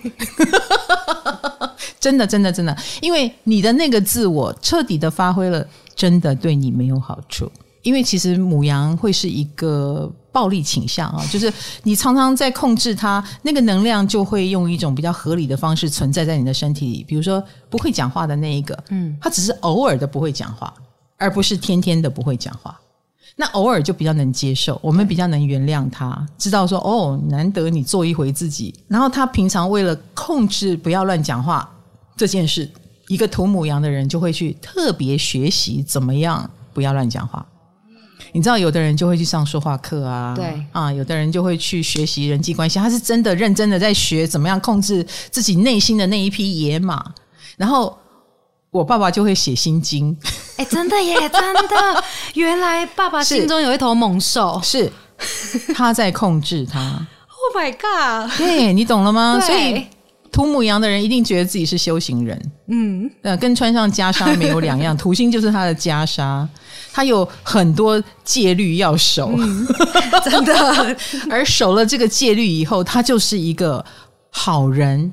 [2.01, 5.62] 真的，真的，真的，因为你的那个自我彻底的发挥了。
[5.94, 11.51] 真的对你没有好处，因为其实母羊会是一个暴力倾向啊，就是
[11.85, 17.03] 你常常在控制它，那个能量就会用一种比较合理的方式存在在你的身体里。
[17.03, 20.72] 比如说不会讲话的那一个，嗯，他只是偶尔的不会讲话，
[21.16, 22.79] 而不是天天的不会讲话。
[23.37, 28.75] 那偶尔就比较能接受，我们比较能原谅他，知道说哦，难得你做一回自己。
[28.88, 31.70] 然后他平常为了控制不要乱讲话
[32.16, 32.68] 这件事。
[33.09, 37.46] 一个土母羊的人就会去特别学习怎么样不要乱讲话。
[38.33, 47.12] 你知道，有的人就会去上说话课啊，对啊，有的人就会去学习人际关系，他是真的认真的在学怎么样控制自己内心的那一匹野马。
[47.57, 47.96] 然后
[48.77, 50.17] 我爸爸就会写心经，
[50.57, 54.93] 哎，真的耶， 真的，原来爸爸心中有一头猛兽，是
[55.75, 57.07] 他在控制他。
[57.29, 58.37] Oh my god！
[58.37, 59.41] 对，你懂了吗？
[59.41, 59.87] 所以。
[60.33, 64.95] 土母羊的人一定觉得自己是修行人，嗯，呃，跟穿上袈裟没有两样。
[64.99, 66.47] 土星就是他的袈裟，
[66.93, 69.67] 他有很多戒律要守，嗯、
[70.23, 70.97] 真的。
[71.31, 73.83] 而守了这个戒律以后，他就是一个
[74.29, 75.11] 好人，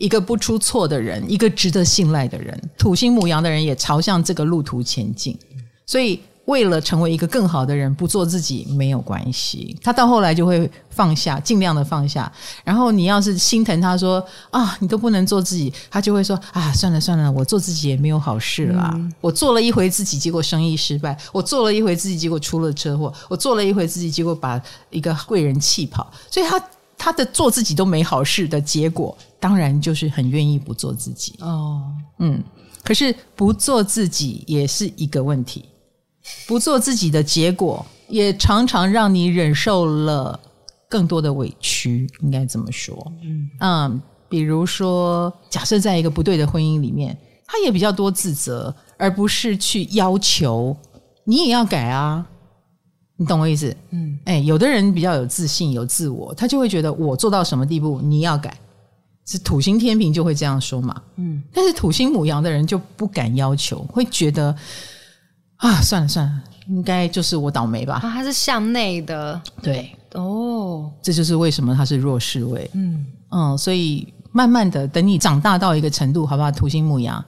[0.00, 2.60] 一个不出错的人，一个值得信赖的人。
[2.76, 5.38] 土星母羊的人也朝向这个路途前进，
[5.86, 6.18] 所以。
[6.46, 9.76] 为了成为一个更好的人，不做自己没有关系。
[9.80, 12.32] 他到后来就会放下，尽量的放下。
[12.64, 18.90] 然后你要是心疼他说啊，你都不能做自己，他就会说啊，算了算了，我做自己也没有好事啦。
[18.96, 26.12] 嗯、我做了一回自己，结果生意失败；我做了一回自己，结果出了车祸；我做了一回自己，结果把一个贵人气跑。
[26.28, 26.60] 所以他
[26.98, 31.34] 他的做自己都没好事的结果，当然就是很愿意不做自己。
[31.40, 31.82] 哦，
[32.18, 32.40] 嗯，
[32.84, 35.64] 可是不做自己也是一个问题。
[36.46, 40.38] 不做自己的结果，也常常让你忍受了
[40.88, 42.06] 更多的委屈。
[42.20, 42.94] 应该怎么说？
[43.22, 50.76] 嗯嗯，比如说，假设在一个不对的婚姻里面，他也比较多自责，而不是去要求
[51.24, 52.24] 你也要改啊。
[53.16, 53.74] 你懂我意思？
[53.90, 58.56] 嗯，哎，有的人比较有自信、有自我，他就会觉得我做到什么地步，你要改。
[59.30, 61.00] 是土星天平就会这样说嘛。
[61.16, 64.54] 嗯，但是土星母羊的人就不敢要求，会觉得。
[65.62, 67.96] 啊，算了算了，应该就是我倒霉吧。
[67.96, 72.70] 啊，他是向内的，对，哦，这就是为什么他是弱势位。
[72.72, 76.50] 嗯嗯，所以慢慢的，等你长大到一个程度，好不好？
[76.50, 77.22] 土星母羊，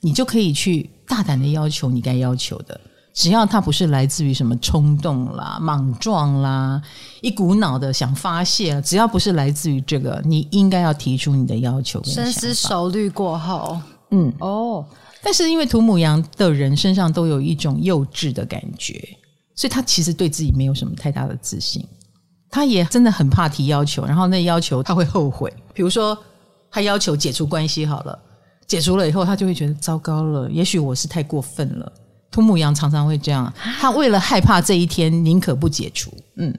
[0.00, 2.80] 你就可以去大胆的要求你该要求的，
[3.14, 6.80] 只要它不是来自于什么冲动啦、莽撞啦、
[7.20, 13.78] 一股脑的想发泄，只要不是来自于这个，你应该要提出你的要求，深思熟虑过后，
[14.10, 14.84] 嗯，哦。
[15.22, 18.94] 但是因为土母羊的人身上都有一种幼稚的感觉，
[19.54, 21.86] 所以他其实对自己没有什么太大的自信。
[22.50, 25.52] 他也真的很怕提要求，然后那要求他会后悔。
[25.72, 26.18] 比如说，
[26.70, 28.18] 他要求解除关系好了，
[28.66, 30.50] 解除了以后，他就会觉得糟糕了。
[30.50, 31.92] 也许我是太过分了。
[32.32, 36.12] 土牡羊常常会这样，他为了害怕这一天，宁可不解除。
[36.34, 36.52] 嗯。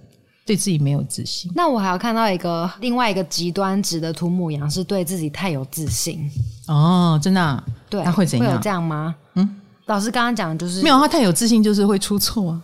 [0.45, 6.29] 对自己没有自信，那我还要看到一个另外一个极端值的土牡羊是对自己太有自信
[6.67, 7.63] 哦，真的、啊？
[7.89, 8.49] 对，他会怎样？
[8.49, 9.15] 会有这样吗？
[9.35, 12.61] 嗯，老师刚刚讲的就是没有，他太有自信就是会出错啊。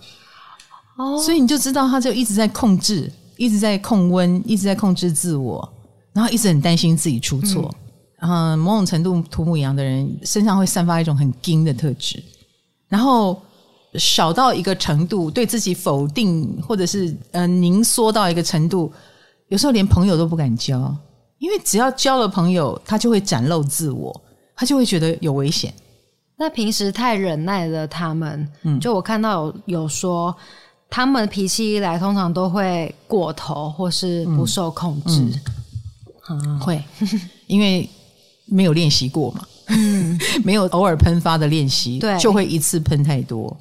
[0.97, 5.73] 哦，所以你就知道他就一直在控制，一直在控温，一直在控制自我，
[6.11, 7.73] 然后一直很担心自己出错。
[8.19, 12.21] 嗯，然后某种程度土牡羊的人身上会散发一种很硬的特质，
[12.89, 13.41] 然后。
[13.95, 18.93] 少到一个程度，对自己否定，或者是呃凝缩到一个程度，
[19.47, 20.95] 有时候连朋友都不敢交，
[21.39, 24.15] 因为只要交了朋友，他就会展露自我，
[24.55, 25.73] 他就会觉得有危险。
[26.37, 30.35] 那平时太忍耐的他们，嗯，就我看到有有说，
[30.87, 35.19] 他们脾气一来，通常都会过头，或是不受控制，
[36.29, 36.39] 嗯。
[36.45, 36.79] 嗯、会，
[37.47, 37.89] 因为
[38.45, 43.55] 没有练习过嘛，嗯， 没有偶尔喷发的练习，对，就会一次喷太多。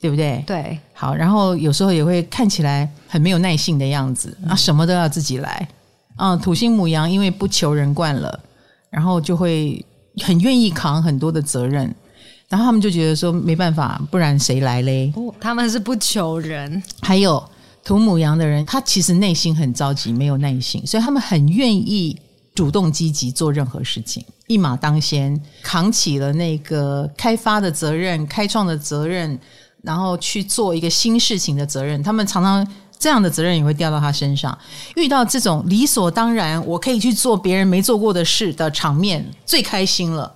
[0.00, 0.42] 对不对？
[0.44, 5.68] 对，好，然后有时候也会看起来很没有耐性的样子，啊，什么都要自己来，
[6.16, 8.40] 啊，土星母羊因为不求人惯了，
[8.90, 9.80] 然后就会
[10.24, 11.94] 很愿意扛很多的责任，
[12.48, 15.12] 然后他们就觉得说没办法，不然谁来嘞？
[15.14, 16.82] 哦，他们是不求人。
[17.00, 17.40] 还有
[17.84, 22.18] 土母羊的人，他其实内心很着急，没有耐心，所以他们很愿意
[22.54, 29.38] 主动积极做任何事情，一马当先，扛起了那个开发的责任、开创的责任。
[29.84, 32.64] 然后去做一个新事情的责任，他们常常
[32.96, 34.56] 这样的责任也会掉到他身上。
[34.94, 40.32] 遇到这种理所当然，我可以去做别人没做过的事的场面，最开心了，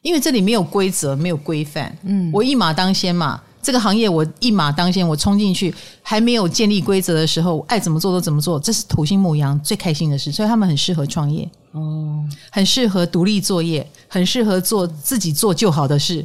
[0.00, 3.42] 因为这里没有规则，没有规范，嗯，我一马当先嘛。
[3.60, 16.24] 这个行业我一马当先，我冲进去还没有建立规则的时候，爱怎么做都怎么做，这是土星牧羊最开心的事，所以他们很适合创业哦，很适合独立作业，很适合做自己做就好的事。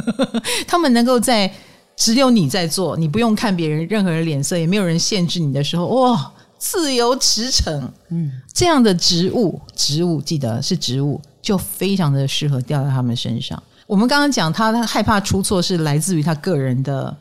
[0.66, 1.52] 他们能够在
[1.96, 13.62] 只有你在做，你不用看别人任何人脸色，也没有人限制你的时候，哇，自由驰骋，嗯，这样的植物，植物记得是植物，就非常的适合掉在他们身上。
[13.90, 17.14] 我们刚刚讲，他他害怕出错是来自于他个人的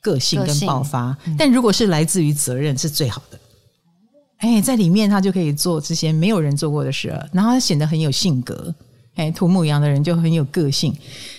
[0.00, 3.38] 个性跟爆发，嗯、但如果是来自于责任是最好的。
[4.38, 8.74] 哎，在里面他就可以做这些没有人做过的事，然后他显得很有性格。
[9.14, 10.92] 哎，土木羊的人就很有个性。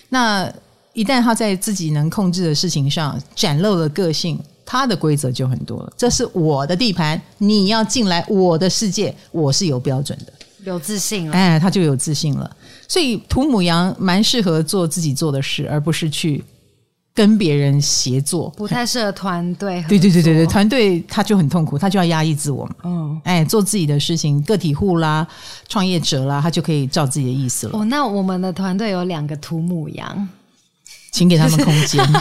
[0.07, 0.49] 那
[0.93, 5.91] 一旦他在自己能控制的事情上展露了个性，他的规则就很多了。
[5.97, 10.31] 这是我的地盘，你要进来我的世界，我是有标准的。
[10.63, 12.55] 有自信了，哎，他就有自信了。
[12.89, 16.43] 所以土母羊蛮适合做自己做的事，而不是去
[17.13, 18.49] 跟别人协作。
[18.57, 19.85] 不太适合团队。
[19.87, 22.75] 对对对对对，团队他就很痛苦，他就要压抑自我嘛。
[22.83, 25.27] 嗯，哎，做自己的事情，个体户啦，
[25.67, 27.77] 创业者啦，他就可以照自己的意思了。
[27.77, 30.27] 哦，那我们的团队有两个土母羊，
[31.11, 32.05] 请给他们空间。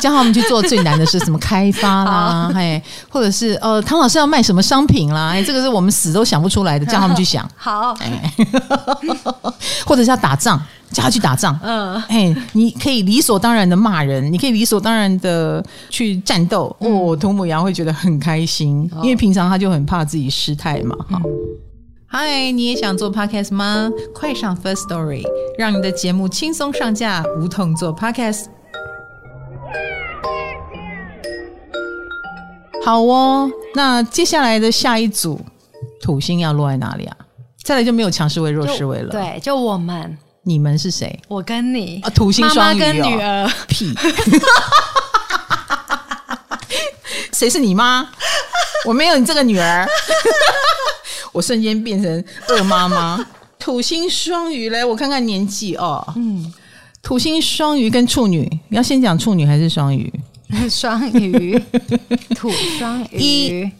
[0.00, 7.48] 叫他们去做最难的是什么开发啦，哎，或者是呃，唐老师要卖什么商品啦，哎，这个是我们死都想不出来的， 叫他们去想。
[7.54, 8.34] 好，哎，
[9.86, 10.60] 或者是要打仗，
[10.90, 11.56] 叫他去打仗。
[11.62, 16.74] 嗯，哎，你可以理所当然的骂人，你可以理所当然的去战斗。
[16.80, 20.96] 哦，土母羊会觉得很开心，因为平常他就很怕自己失态嘛。
[21.08, 21.22] 哈，
[22.06, 23.90] 嗨，你也想做 podcast 吗？
[24.14, 25.22] 快上 First Story，
[25.58, 28.44] 让你的节目轻松上架，无痛做 podcast。
[32.84, 35.40] 好哦，那接下来的下一组
[36.00, 37.16] 土星要落在哪里啊？
[37.64, 39.10] 再来就没有强势位、弱势位了。
[39.10, 40.16] 对，就我们。
[40.46, 41.18] 你们是谁？
[41.26, 43.50] 我跟你啊，土星双鱼、哦、跟女儿。
[43.66, 43.92] 屁！
[47.32, 48.06] 谁是你妈？
[48.84, 49.88] 我没有你这个女儿。
[51.34, 53.22] 我瞬间变成恶妈妈。
[53.58, 56.02] 土星双鱼，来我看看年纪哦。
[56.16, 56.52] 嗯，
[57.02, 60.12] 土星双鱼跟处女，你要先讲处女还是双鱼？
[60.70, 61.58] 双鱼，
[62.36, 63.18] 土双鱼，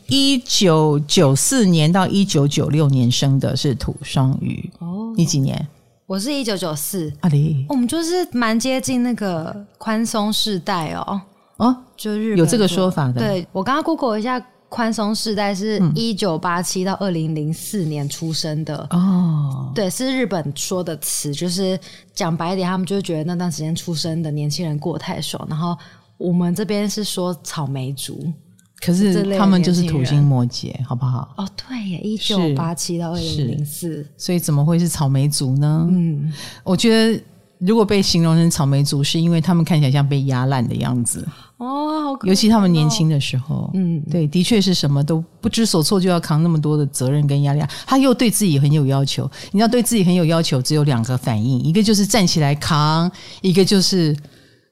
[0.08, 4.68] 一一九九四年到一九九六年生的是土双鱼。
[4.80, 5.68] 哦，你几年？
[6.06, 7.12] 我是一九九四。
[7.20, 11.20] 阿里，我们就是蛮接近那个宽松世代哦。
[11.58, 13.20] 哦，就日本有这个说法的。
[13.20, 18.86] 对，我刚刚 Google 一下，宽松世代是一九八七到二零零四年出生的。
[18.90, 21.78] 哦，对，是日本说的词，就是
[22.12, 25.76] 讲白一点，他们就觉得那段时间出生的年轻人过太爽，然后。
[26.16, 28.32] 我们这边是说草莓族，
[28.80, 31.34] 可是他们就是土星摩羯，好不好？
[31.36, 35.88] 哦，对耶，一九八七到二零零四，所以怎么会是草莓族呢？
[35.90, 36.32] 嗯，
[36.62, 37.20] 我觉得
[37.58, 41.26] 如果被形容成草莓族，是因为他们看起来像被压烂的样子
[41.58, 47.62] 哦，好可尤其他们年轻的时候，嗯，对，的确是什么都不知所措，就要扛那么多的责任跟压力。
[47.86, 53.10] 他又对自己很有要求，你知道，对自己很有要求，只有两个反应，一个就是站起来扛，
[53.42, 54.16] 一个就是。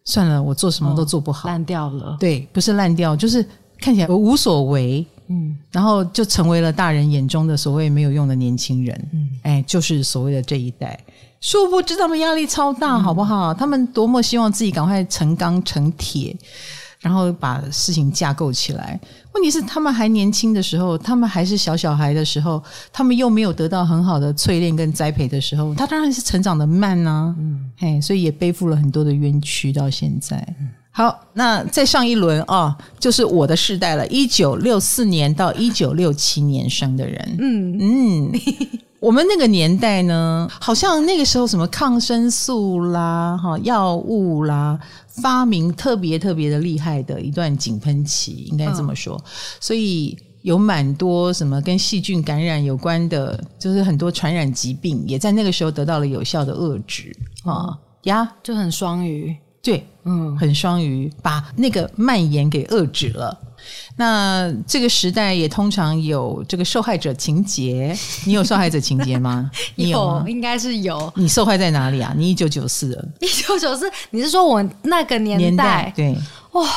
[0.04, 2.16] 算了，我做什么都做不好，哦、烂掉了。
[2.18, 3.48] 对，不是烂掉，就是
[3.80, 5.06] 看起来我无所为。
[5.28, 9.08] 嗯，然后就成为了大人眼中的所谓没有用的年轻人。
[9.12, 10.98] 嗯，哎，就是所谓的这一代，
[11.42, 13.52] 殊不知他们压力超大，好不好？
[13.52, 16.34] 嗯、他们多么希望自己赶快成钢成铁。
[17.00, 18.96] 然后把事情架构起来。
[19.34, 27.34] 问题是，他们还年轻的时候，他们还是小小孩的时候，他们又没有得到很好的淬炼跟栽培的时候，他当然是成长的慢呐、啊。
[27.40, 30.36] 嗯，嘿，所以也背负了很多的冤屈到现在。
[30.60, 37.36] 嗯、好，那再上一轮啊、哦，就是我的世代了，一九六四年到一九六七年生的人。
[37.40, 38.32] 嗯嗯。
[39.02, 49.16] 嗯我们那个年代呢，好像那个时候什么抗生素啦、哈药物啦，发明特别特别的厉害的一段井喷期，应该这么说。
[49.16, 49.24] 嗯、
[49.58, 57.12] 所以有蛮多什么跟细菌感染有关的，就是很多传染疾病，也在那个时候得到了有效的遏制
[57.42, 63.36] 啊呀，嗯、就很双鱼，对，嗯，很双鱼，把那个蔓延给遏制了。
[63.96, 67.96] 那这个时代也通常有这个受害者情节，
[68.26, 69.50] 你有受害者情节吗？
[69.76, 70.24] 你有吗？
[70.26, 71.12] 应该是有。
[71.16, 72.12] 你受害在哪里啊？
[72.16, 75.42] 你一九九四的，一九九四，你是说我那个年代？
[75.42, 76.16] 年代对，
[76.52, 76.68] 哇，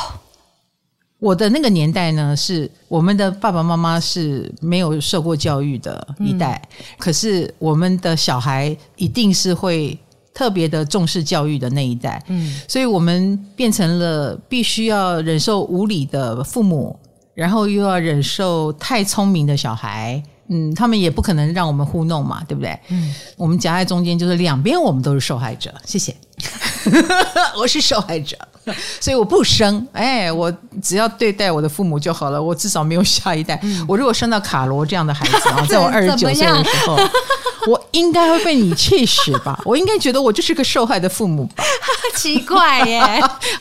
[1.20, 9.98] 我的那个年代呢，是我们的爸爸妈妈是没有受过教育的一代，嗯、可是我们的小孩一定是会。
[10.36, 17.00] 特别的重视教育的那一代，嗯，所以我们变成了必须要忍受无理的父母，
[17.34, 22.78] 然后又要忍受太聪明的小孩，嗯，他们也不可能让我们糊弄嘛，对不对？
[22.90, 25.74] 嗯，我们夹在中间，就是两边我们都是受害者。
[25.86, 26.14] 谢谢，
[27.58, 28.38] 我是受害者。
[29.00, 33.60] 所以我不生，哎，我只要对待我的父母就好了，我至少没有下一代。
[33.62, 36.98] 嗯、我如果生到卡罗这样的孩子啊， 在我二十九岁的时候，
[37.70, 39.62] 我应该会被你气死吧？
[39.64, 41.64] 我应该觉得我就是个受害的父母吧？
[42.16, 43.00] 奇怪耶！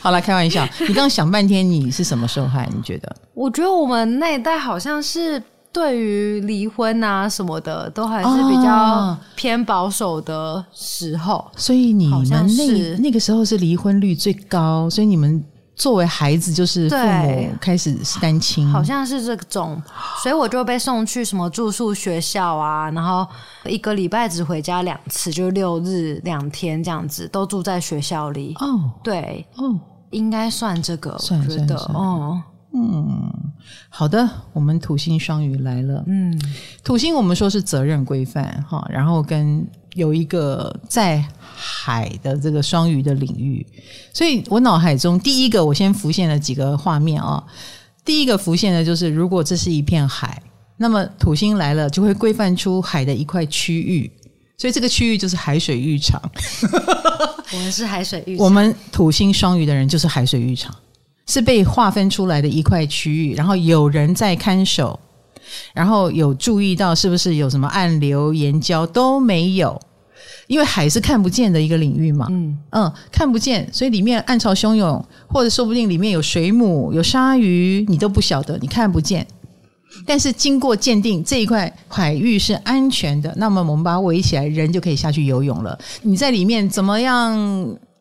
[0.01, 0.67] 好了，开玩笑。
[0.79, 2.67] 你刚刚想半天，你是什么受害？
[2.75, 3.15] 你觉得？
[3.35, 5.41] 我觉得我们那一代好像是。
[5.75, 15.43] 对于离婚啊什么的，都还是比较偏保守的时候，哦、所以你们那那个时候是离婚率最高，所以你们
[15.75, 19.83] 作为孩子就是父母开始是单亲，好像是这种，
[20.23, 23.27] 所以我就被送去什么住宿学校啊，然后
[23.65, 28.55] 一个礼拜只回家两次，就六日两天这样子，都住在学校里。
[28.61, 29.77] 哦，对，哦，
[30.11, 32.41] 应该算这个，算我觉得，哦。
[32.41, 32.41] 嗯，
[33.89, 36.03] 好的，我们土星双鱼来了。
[36.07, 36.39] 嗯，
[36.83, 43.65] 土星我们说是责任规范哈，然后跟有一个在海的这个双鱼的领域，
[44.13, 47.41] 所以我脑海中第一个我先浮现了几个画面啊。
[48.03, 50.41] 第一个浮现的就是，如果这是一片海，
[50.77, 54.11] 那么土星来了就会规范出海的一块区域，
[54.57, 56.21] 所以这个区域就是海水浴场。
[57.53, 60.75] 我们是海水浴场，我们土星双鱼的人就是海水浴场。
[61.27, 64.99] 是被划分出来的一块区域，然后有人在看守，
[65.73, 69.79] 然后有注意到是不是有什么暗流、岩礁都没有，
[70.47, 79.25] 因为海是看不见的一个领域嘛，嗯嗯，看不见，所以里面暗潮汹涌，或者说不定里面有水母、有鲨鱼，你都不晓得，你看不见。
[80.05, 85.79] 但是经过鉴定，这一块海域是安全的，那么我们把它围起来，人就可以下去游泳了。
[86.01, 87.33] 你在里面怎么样？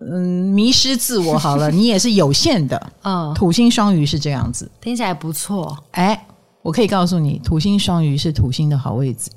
[0.00, 2.92] 嗯，迷失自我 好了，你也是有限的。
[3.02, 5.76] 嗯，土星双鱼是这样子，听起来不错。
[5.92, 6.26] 哎，
[6.62, 9.30] 我可以告诉你，土星双鱼是土星的好位置，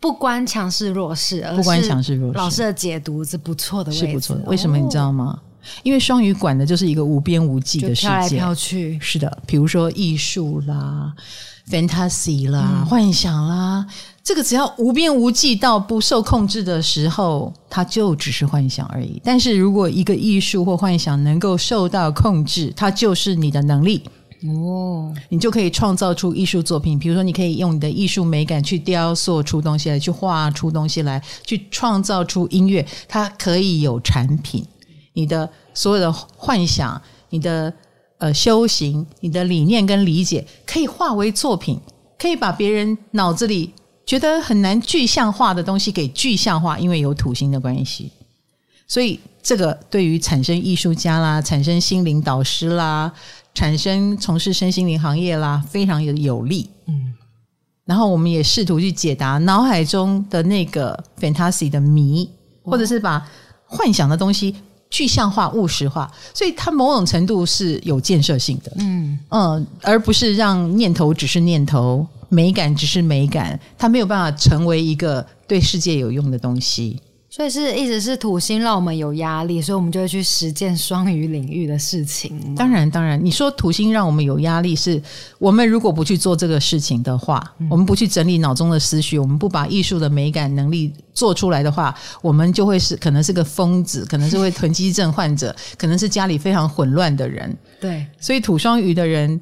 [0.00, 2.38] 不关强势弱势，不关强势弱势。
[2.38, 4.42] 老师的解读是不错的位置，是不错的。
[4.46, 5.38] 为什么你知道吗？
[5.38, 5.42] 哦、
[5.82, 8.98] 因为双鱼管的就是一个无边无际的世界，飘来飘去。
[9.00, 11.12] 是的，比如说艺术啦、
[11.68, 13.84] fantasy 啦、嗯、幻想啦。
[14.26, 19.22] 这个只要无边无际到不受控制的时候，它就只是幻想而已。
[19.22, 24.02] 但是如果一个艺术或幻想能够受到控制，它就是你的能力
[24.42, 26.98] 哦，你就可以创造出艺术作品。
[26.98, 32.84] 比如说，你可以用你的艺术美感去雕塑出东西来，去画出东西来，去创造出音乐。
[33.06, 34.66] 它可以有产品，
[35.12, 37.00] 你的所有的幻想、
[37.30, 37.72] 你的
[38.18, 41.78] 呃修行、你的理念跟理解，可以化为作品，
[42.18, 43.72] 可以把别人脑子里。
[44.06, 48.12] 觉得很难具象化的东西给具象化，因为有土星的关系，
[48.86, 53.12] 所以这个对于产生艺术家啦、产生心灵导师啦、
[53.52, 56.70] 产生从事身心灵行业啦，非常有有利。
[56.86, 57.12] 嗯，
[57.84, 62.30] 然后我们也试图去解答脑海中的那个 fantasy 的谜，
[62.62, 63.28] 或者是把
[63.64, 64.54] 幻想的东西
[64.88, 68.72] 具象化、务实化，所以它某种程度是有建设性的。
[68.78, 72.06] 嗯嗯，而不是让念头只是念头。
[72.28, 77.00] 美感只是美感，它没有办法成为一个对世界有用的东西。
[77.28, 82.54] 所以是一直是土星让我们有压力，所以我们就会去实践双鱼领域的事情。
[82.54, 85.02] 当然，当然，你说土星让我们有压力，是
[85.38, 97.54] 我们如果不去做这个事情的话，嗯、我们不去整理脑中的思绪，我们不把艺术的美感能力做出来的话，我们就会是可能是个疯子，可能是会囤积症患者， 可能是家里非常混乱的人。
[97.78, 99.38] 对，所以土双鱼的人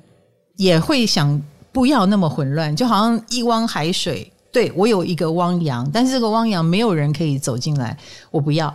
[0.57, 1.41] 也会想。
[1.75, 4.33] 不要那么混乱，就好像一汪海水。
[4.53, 7.99] 对，我有一个汪洋，但是这个汪洋没有人可以走进来，
[8.31, 8.73] 我不要。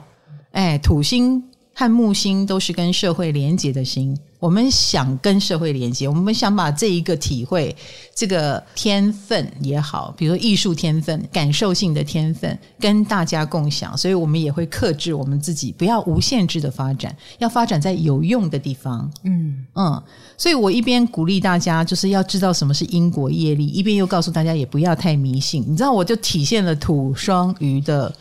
[0.52, 1.42] 哎，土星
[1.80, 4.18] 和木星都是跟社会连接的星。
[4.38, 7.74] 我们想跟社会连接，我们想把这一个体会，
[8.14, 13.98] 这个天分也好，比如说艺术天分、感受性的天分，跟大家共享。
[13.98, 19.10] 所以我们也会克制我们自己，不要无限制的发展，要发展在有用的地方。
[19.24, 20.04] 嗯嗯，
[20.38, 25.64] 所以我一边鼓励大家，就是要知道什么是因果业力，一边又告诉大家也不要太迷信。
[25.66, 28.14] 你知道，我就体现了土双鱼的，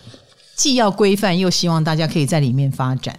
[0.55, 3.19] 既要规范，又希望大家可以在里面发展。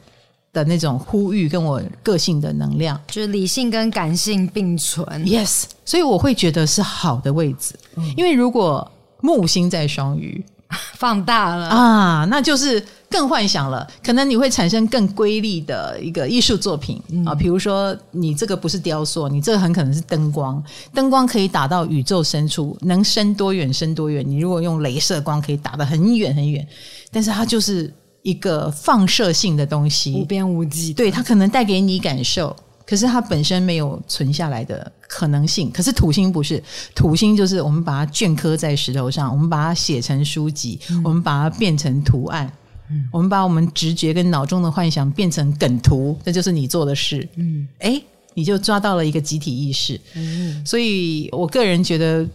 [0.51, 5.05] 的那种呼吁跟我个性的能量，就是理性跟感性并存。
[5.23, 7.75] Yes，所以我会觉得是好的位置。
[7.95, 8.89] 嗯、因为如果
[9.21, 10.43] 木星在双鱼
[10.97, 13.87] 放大了啊，那就是更幻想了。
[14.03, 24.27] 可能你会产生更瑰丽的一个艺术作品、嗯、啊，比如说你这个不是雕塑，你这个很可能是灯光，灯光可以打到宇宙深处，能伸多远伸多远。
[24.27, 26.67] 你如果用镭射光，可以打得很远很远，
[27.11, 27.93] 但是它就是。
[28.21, 30.93] 一个放射性的东西，无边无际。
[30.93, 32.55] 对，它可能带给你感受，
[32.85, 35.71] 可是它本身没有存下来的可能性。
[35.71, 36.61] 可是土星不是，
[36.93, 42.51] 土星就是我们把它镌刻在石头上，我们把它写成书籍，嗯、我们把它变成图案，
[42.89, 47.27] 嗯，我们把我们直觉跟脑中的幻想变成梗图，这就是你做的事。
[47.35, 48.03] 嗯，诶，
[48.33, 49.99] 你就抓到了一个集体意识。
[50.15, 52.27] 嗯，所以我个人觉得，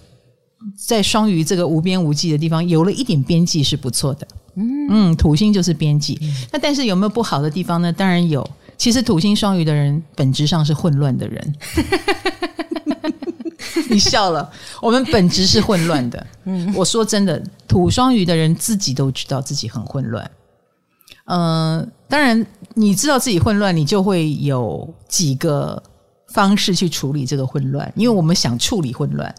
[0.76, 4.26] 在双鱼这个无边无际的地方，有了一点边际是不错的。
[4.56, 6.18] 嗯嗯，土星就是边际。
[6.52, 7.92] 那但是有没有不好的地方呢？
[7.92, 8.48] 当然有。
[8.76, 11.54] 其实土星双鱼的人本质上是混乱的人。
[13.88, 14.50] 你笑了，
[14.80, 16.26] 我们本质是混乱的。
[16.44, 20.28] 嗯，我说真的，土双鱼的人自己都知道自己很混乱。
[21.26, 22.44] 嗯、呃，当然
[22.74, 25.80] 你知道自己混乱，你就会有几个
[26.28, 29.32] 方式去处理这个混乱，因为我们想处理混乱，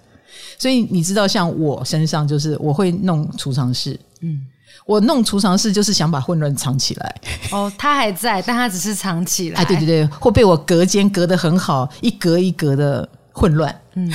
[0.58, 4.00] 所以你知道，像我身上就是我会弄储藏室。
[4.22, 4.42] 嗯。
[4.86, 7.16] 我弄储藏室就是想把混乱藏起来。
[7.52, 9.60] 哦，他还在，但他只是藏起来。
[9.60, 13.76] 哎，对对对，会被我隔间隔得很好，一格一格的混乱。
[13.96, 14.12] 嗯，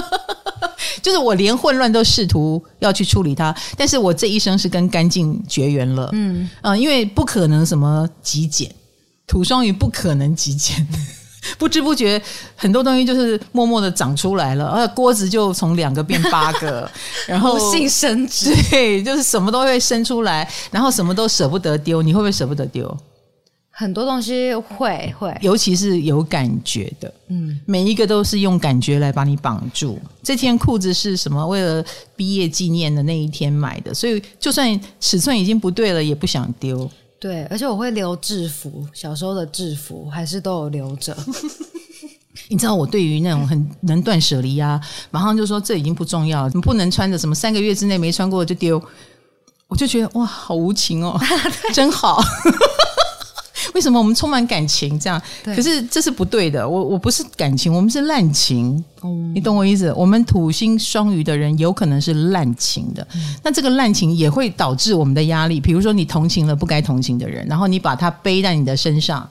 [1.00, 6.10] 就是我连混乱都试图要去处理它，但是我这一生是跟干净绝缘了。
[6.12, 8.70] 嗯嗯、呃，因为不可能什么极简，
[9.26, 10.86] 土双鱼不可能极简。
[11.58, 12.20] 不知不觉，
[12.54, 16.90] 很多东西就是默默的长出来了，而锅子就从两个变八个，
[17.26, 22.02] 然后无性生殖，对，就是什么都会生出来，然后什么都舍不得丢。
[22.02, 22.96] 你会不会舍不得丢？
[23.78, 30.00] 很多东西会会，尤其是有感觉的，嗯，每一个都是用感觉来把你绑住。
[30.22, 31.46] 这件裤子是什么？
[31.46, 31.84] 为了
[32.16, 36.90] 毕业纪念的那一天买的，所以就算尺寸已经不对了，也不想丢。
[37.18, 41.16] 对，而且我会留制服，小时候的制服还是都有留着。
[42.48, 48.80] 你知道我对于那种很能断舍离啊，马上就说这已经不重要了，你不能穿的什么三个月之内没穿过就丢，
[49.66, 51.18] 我就觉得哇，好无情哦，
[51.74, 52.22] 真好。
[53.76, 55.20] 为什么我们充满感情这样？
[55.44, 56.66] 可是这是不对的。
[56.66, 58.82] 我我不是感情，我们是滥情。
[59.02, 59.92] 嗯，你懂我意思？
[59.92, 63.06] 我们土星双鱼的人有可能是滥情的。
[63.14, 65.60] 嗯，那这个滥情也会导致我们的压力。
[65.60, 69.28] 比如说，你同情了不该同情的人，然后你把他背在你的身上，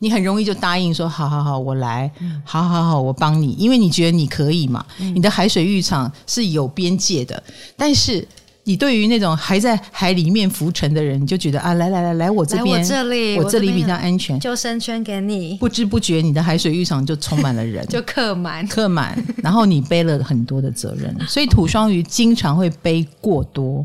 [0.00, 2.10] 你很容易就答应说：“好好好，我来，
[2.42, 4.84] 好好好，我帮你。”因为你觉得你可以嘛。
[4.98, 7.40] 你的海水浴场是有边界的，
[7.76, 8.26] 但是。
[8.66, 15.56] 你对于那种还在海里面浮沉的人，你就觉得啊，来来来来，我这边，我这里，我这里比较安全，救生圈给你。
[15.60, 19.22] 不知不觉，你的海水浴场就充满了人， 就客满，客满。
[19.42, 23.84] 然后你背了很多的责任， 所以土双鱼经常会背过多，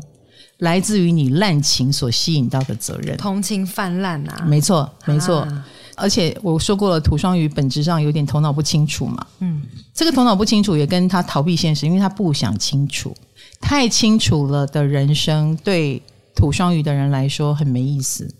[0.60, 5.40] 来自于你滥情所吸引到的责任，同情泛滥啊，没错，没错。
[5.40, 9.60] 啊、而且我说过了，土双鱼本质上有点头脑不清楚嘛，嗯，
[9.92, 13.14] 这个头脑不清楚也跟他逃避现实，因为他不想清楚。
[13.60, 16.02] 太清楚了的人生，对
[16.34, 18.34] 土双鱼的人来说很没意思，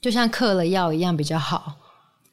[0.00, 1.74] 就像嗑了药一样比较好。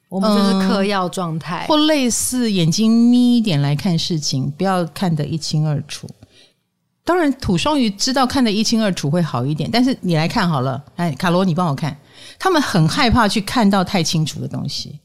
[0.08, 6.06] 我们就是嗑药状态，嗯，或类似眼睛眯一点来看事情，不要看得一清二楚。
[7.04, 11.96] 当然，土双鱼知道看得一清二楚会好一点，但是你来看好了，哎，卡罗，你帮我看，
[12.38, 14.98] 他们很害怕去看到太清楚的东西，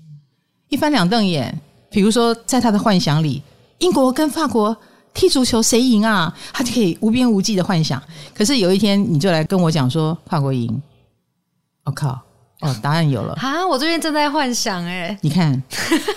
[0.68, 1.58] 一翻两瞪眼。
[1.90, 3.42] 比如说，在他的幻想里，
[3.78, 4.76] 英国跟法国。
[5.18, 6.32] 踢足球谁赢啊？
[6.54, 8.00] 他就可以无边无际的幻想。
[8.36, 10.70] 可是有一天你就来跟我讲说法国赢，
[11.84, 12.22] 我、哦、靠！
[12.62, 13.66] 哦，答案有了 啊！
[13.68, 15.62] 我这边正在幻想哎，你看，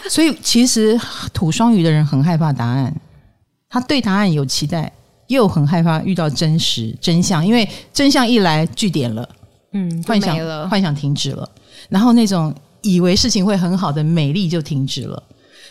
[0.08, 0.98] 所以其实
[1.34, 2.94] 土双鱼的人很害怕答案，
[3.68, 4.90] 他对答案有期待，
[5.26, 9.28] 又很害怕遇到真实真相，因为真相一来据点了，
[9.72, 10.36] 嗯，幻想
[10.70, 11.48] 幻想停止了，
[11.88, 15.22] 然后那种以为事情会很好的美丽就停止了。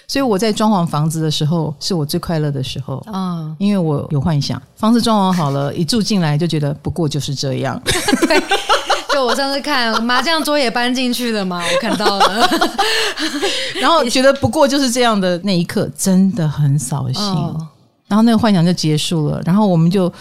[0.09, 7.79] 所以我在装潢房子的时候，是我最快乐的时候啊，因为我有幻想，房子装潢好了，一住进来就觉得不过就是这样。
[8.27, 8.41] 对，
[9.13, 12.49] 就我上次看麻将桌也搬进去了嘛，我看到了，
[13.79, 17.23] 然后觉得不过就是这样的那一刻，真的很扫兴。
[17.23, 17.67] 哦
[18.09, 20.11] 然后那个幻想就结束了，然后我们就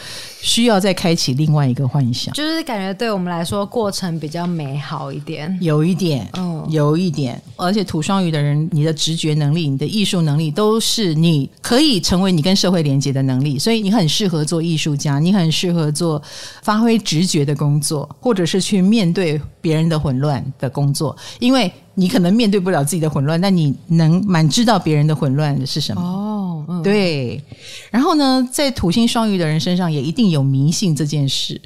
[0.41, 7.41] 需要再开启另外一个幻想，就是感觉对我们来说过程比较美好一点，有一点，嗯，有一点。
[7.57, 16.22] 而且土双鱼的人，你的直觉能力、你的艺术能力，都是你可以成为你跟社会连接的能力，所以你很适合做艺术家，你很适合做
[16.62, 26.01] 发挥直觉的工作，或者是去面对别人的混乱的工作，因为你可能面对不了自己的混乱，但你能蛮知道别人的混乱是什么。
[26.01, 27.43] 哦嗯、对，
[27.91, 31.61] 然后呢，在土星双鱼的人身上也一定有迷信这件事，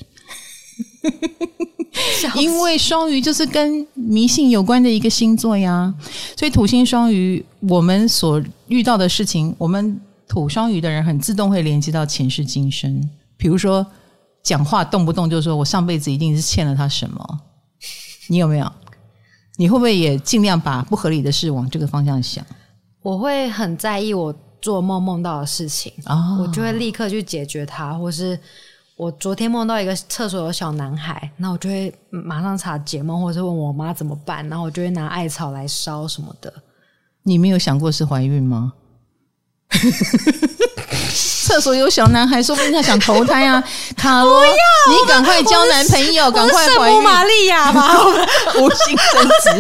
[2.37, 5.95] 因为双鱼就是跟迷信有关的一个星座呀。
[6.37, 13.09] 所以土星双鱼，我们所遇到的事情，我们土双鱼的人很自动会连接到前世今生。
[13.37, 13.87] 比如说
[14.43, 17.41] 讲话动不动就说我上辈子一定是欠了他什么？
[18.29, 18.73] 你有没有？
[19.57, 22.45] 你会不会也尽量把不合理的事往这个方向想？
[23.03, 28.39] 我会很在意我做梦梦到的事情，哦，我就会立刻去解决它，或是
[28.97, 36.51] 我昨天梦到一个厕所有小男孩，那我就会马上查解梦，或者是问我妈怎么办，然后我就会拿艾草来烧什么的。
[37.25, 38.73] 你没有想过是怀孕吗？
[41.45, 43.63] 厕所有小男孩，说不定他想投胎啊！
[43.97, 47.03] 卡罗，你赶快交男朋友，赶快怀孕！
[47.03, 47.95] 玛利亚吧，
[48.59, 49.51] 无性生殖，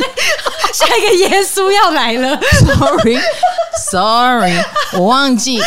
[0.72, 2.38] 下一个耶稣要来了。
[2.40, 3.18] Sorry，Sorry，
[3.90, 4.62] Sorry,
[4.94, 5.60] 我忘记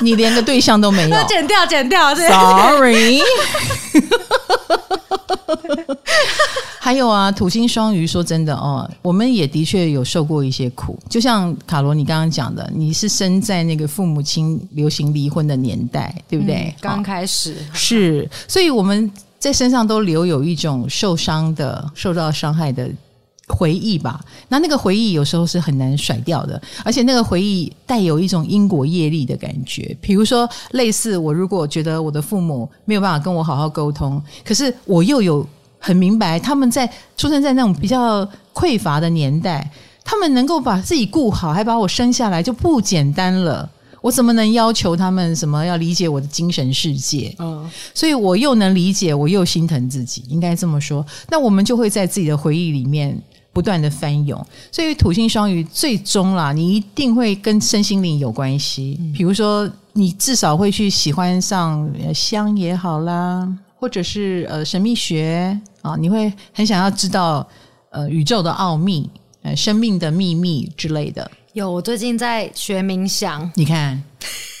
[0.00, 1.26] 你连个对象都没有。
[1.26, 2.14] 剪掉，剪掉。
[2.14, 3.20] Sorry。
[6.78, 10.98] 还有啊，土星双鱼，说真的哦，我们也的确有受过一些苦。
[11.08, 16.74] 就像卡罗你刚刚讲的，你是生在那个父母亲流行离婚的年代，对不对？
[16.80, 22.90] 刚、嗯、开始、哦、是，所以我们在身上都留有一种受伤的、受到伤害的
[23.48, 24.20] 回忆吧。
[24.48, 29.96] 那那个回忆有时候是很难甩掉的，而且那个回忆带有一种因果业力的感觉。
[30.00, 35.46] 比如说，类似我如果觉得我的父母没有办法跟我好好沟通，可是我又有。
[35.84, 38.24] 很明白，他们在出生在那种比较
[38.54, 39.68] 匮乏的年代，
[40.04, 43.68] 他们能够把自己顾好，还把我生下来，就不简单了。
[44.00, 47.34] 我怎么能要求他们什么要理解我的精神世界？
[47.40, 51.04] 嗯，所以我又能理解，我又心疼自己，应该这么说。
[51.28, 53.20] 那我们就会在自己的回忆里面
[53.52, 54.44] 不断的翻涌。
[54.70, 58.98] 所以土星双鱼最终啦，你一定会跟身心灵有关系。
[59.16, 63.48] 比如说，你至少会去喜欢上香也好啦。
[63.76, 67.46] 或者是呃神秘学啊，你会很想要知道
[67.90, 69.10] 呃宇宙的奥秘、
[69.42, 71.30] 呃生命的秘密之类的。
[71.52, 74.02] 有，我最近在学冥想，你看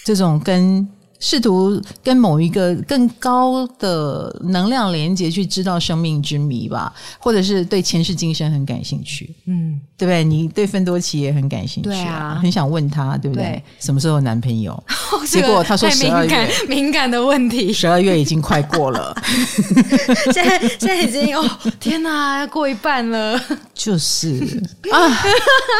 [0.04, 0.88] 这种跟。
[1.24, 10.24] 试图跟某一个更高的能量连接，去知道生命之谜吧，或者是对前世今生很感兴趣，嗯，对不对？
[10.24, 13.44] 你对芬多奇也很感兴趣，对啊，很想问他，对不对？
[13.44, 14.72] 对什么时候有男朋友？
[15.12, 19.16] 哦、结果他说十二月，敏感的问题，十二月已经快过了，
[20.34, 21.48] 现在现在已经哦，
[21.78, 23.40] 天哪，要过一半了，
[23.72, 24.60] 就是
[24.90, 25.22] 啊，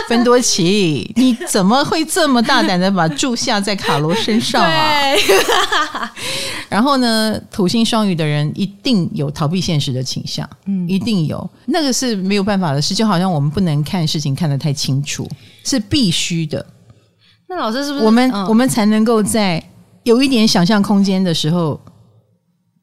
[0.09, 4.71] 芬多奇，你怎么会这么大胆的把注下在卡罗身上啊？
[5.27, 5.32] 对
[6.69, 15.29] 然后呢，土星双鱼的人一定有逃避现实的倾向，嗯，一定有，那个是没有办法的事，就好像我们不能看事情看得太清楚，
[15.65, 16.65] 是必须的。
[17.49, 19.63] 那老师是不是我们、嗯、我们才能够在
[20.05, 21.79] 有一点想象空间的时候，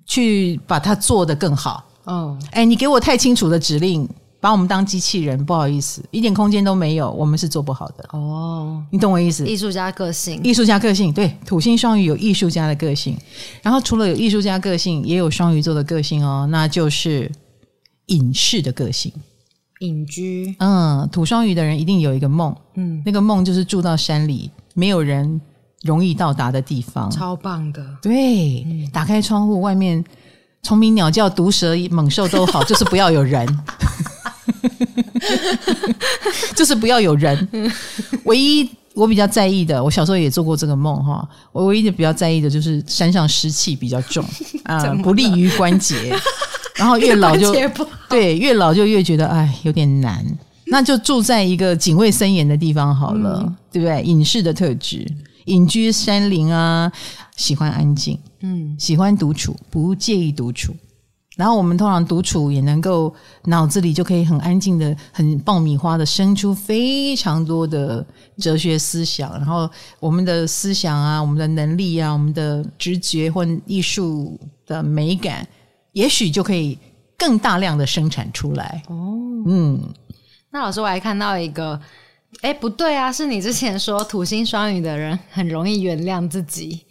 [0.05, 1.83] 去把它做得更好？
[2.03, 4.07] 哦，哎，你给我太清楚的指令。
[4.41, 8.05] 把我们当机器人，不好意思，一点空间都没有，我们是做不好的。
[8.13, 9.45] 哦，你懂我意思？
[9.45, 13.17] 艺术家个性，艺术家个性，对，土星双鱼有艺术家的个性，
[13.61, 17.29] 然后除了有艺术家个性，也有双鱼座的个性哦，那就是
[18.05, 19.11] 隐士的个性，
[19.79, 20.55] 隐居。
[20.59, 25.41] 嗯，土双鱼的人一定有一个梦，嗯，那个梦就是住到山里，没有人
[25.81, 27.85] 容易到达的地方，超棒的。
[28.01, 30.01] 对，嗯，打开窗户，外面
[30.63, 33.45] 虫鸣鸟叫、毒蛇猛兽都好， 就是不要有人。
[36.55, 37.47] 就是不要有人。
[38.25, 41.27] 唯一我比较在意的，我小时候也做过这个梦哈。
[41.51, 44.23] 我唯一的比较在意的就是山上湿气比较重
[44.63, 46.13] 啊， 不利于关节。
[46.75, 47.53] 然后越老就
[48.07, 50.25] 对，越老就越觉得哎有点难。
[50.71, 54.01] 那就住在一个警卫森严的地方好了，嗯、对不对？
[54.03, 55.03] 隐士的特质，
[55.45, 56.91] 隐居山林啊，
[57.35, 60.71] 喜欢安静，嗯，喜欢独处，不介意独处。
[61.39, 63.15] 然后我们通常独处也能够
[63.45, 68.05] 脑子里就可以很安静的、很爆米花的生出非常多的
[68.39, 69.31] 哲学思想。
[69.31, 69.69] 然后
[70.01, 75.47] 我们的思想啊、我们的能力啊、我们的直觉或艺术的美感，
[75.93, 76.77] 也许就可以
[77.17, 78.83] 更大量的生产出来。
[78.89, 79.15] 哦，
[79.45, 79.81] 嗯，
[80.51, 81.79] 那老师我还看到一个，
[82.41, 86.85] 哎，不对啊，是你之前说土星双鱼的人很容易原谅自己。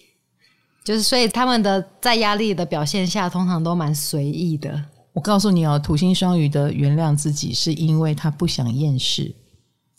[0.89, 4.83] 就是，所以他们的在压力的表现下，通常都蛮随意的。
[5.13, 9.25] 我告诉你哦，土星双鱼的原谅自己，是因为他不想厌世。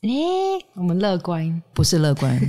[0.02, 0.10] 诶，
[0.74, 2.42] 我们乐观，不是乐观。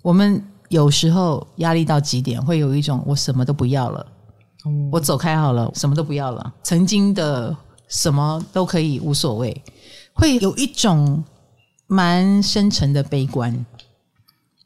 [0.00, 4.06] 我们有时候压力到极点，会有一种我什么都不要了，
[4.64, 6.54] 嗯、我走开好了，什么都不要了。
[6.62, 7.56] 曾经的
[7.88, 9.64] 什么都可以，无所谓。
[10.12, 11.24] 会有一种
[11.88, 13.66] 蛮深沉的悲观，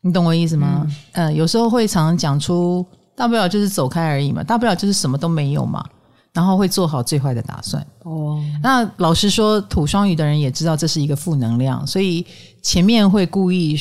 [0.03, 0.87] 你懂我意思吗？
[1.12, 2.85] 嗯、呃，有时候会常常讲出。
[3.23, 5.89] 大不了就是走开而已嘛，大不了就是什么都没有嘛，
[6.33, 7.81] 然后会做好最坏的打算。
[8.03, 12.27] 哦，那老实说，土双鱼的人也知道这是一个负能量，所以
[12.62, 13.79] 前面会故意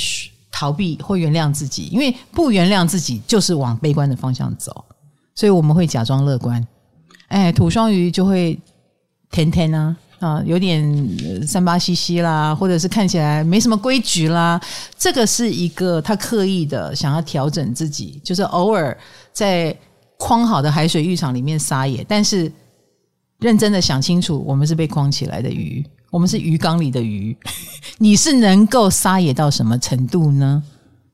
[0.52, 4.86] 逃避或原谅自己，因为不原谅自己就是往悲观的方向走，
[5.34, 6.64] 所以我们会假装乐观。
[7.30, 8.60] 哎，土双鱼就会
[9.32, 14.62] 甜甜啊啊，有点三八兮兮啦，或者是看起来没什么规矩啦。
[14.96, 18.96] 这个是一个他刻意的想要调整自己，就是偶尔
[19.34, 19.76] 在
[20.18, 22.52] 框好的海水浴场里面撒野，但是
[23.40, 27.36] 认真的想清楚，我们是被框起来的鱼，我们是鱼缸里的鱼，
[27.98, 30.62] 你是能够撒野到什么程度呢？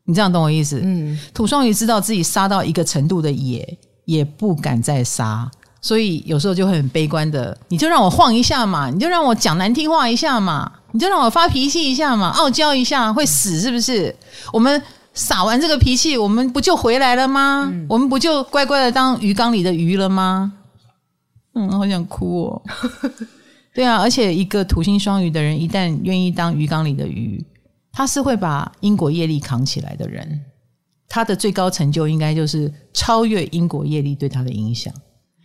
[0.06, 0.82] 你这样懂我意思？
[0.84, 5.50] 嗯，土双鱼知道自己撒到一个程度的野，也不敢再撒。
[5.80, 14.14] 所以有时候就会很悲观的，你就让我晃一下嘛，你就让我讲难听话一下嘛，你就让我发脾气一下嘛，傲娇一下会死是不是？
[14.52, 14.82] 我们
[15.18, 17.68] 撒完这个脾气，我们不就回来了吗？
[17.72, 20.54] 嗯、我们不就乖乖的当鱼缸里的鱼了吗？
[21.56, 22.62] 嗯，好想哭哦。
[23.74, 27.44] 对啊，而且一个土星双鱼的人，一旦愿意当鱼缸里的鱼，
[27.92, 30.40] 他是会把因果业力扛起来的人。
[31.10, 34.94] 他的最高成就应该就是超越因果业力对他的影响。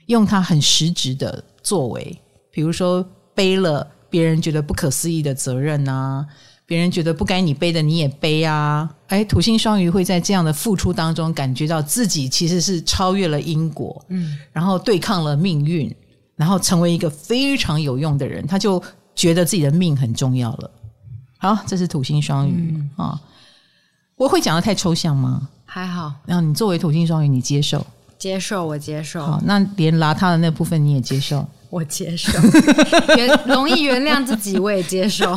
[0.07, 2.21] 用他很实质的作为，
[2.51, 3.03] 比如说
[3.35, 6.27] 背了别人觉得不可思议的责任啊，
[6.73, 15.95] 别人觉得不该你背的你也背啊，哎，土星双鱼会在这样的付出当中感觉到自己其实是超越了因果，嗯，然后对抗了命运，
[16.35, 18.83] 然后成为一个非常有用的人，他就
[19.15, 20.71] 觉得自己的命很重要了。
[21.37, 23.21] 好，这是土星双鱼啊，嗯，哦，
[24.17, 25.47] 我会讲的太抽象吗？
[25.67, 27.87] 还好，然后你作为土星双鱼，你接受。
[28.19, 29.27] 接受，我接受。
[29.27, 31.47] 好，那连邋遢的那部分你也接受？
[31.73, 32.31] 我接受。
[33.17, 35.35] 原容易原谅自己，我也接受。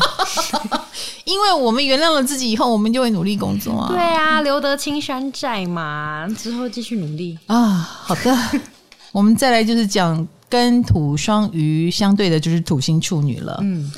[1.23, 3.88] 因为我们原谅了自己以后，我们就会努力工作啊。
[3.89, 7.69] 对啊，留得青山在嘛，之后继续努力啊。
[8.03, 8.38] 好的，
[9.13, 13.57] 我们再来就是讲跟土双鱼相对的，就是土星处女了。
[13.61, 13.89] 嗯，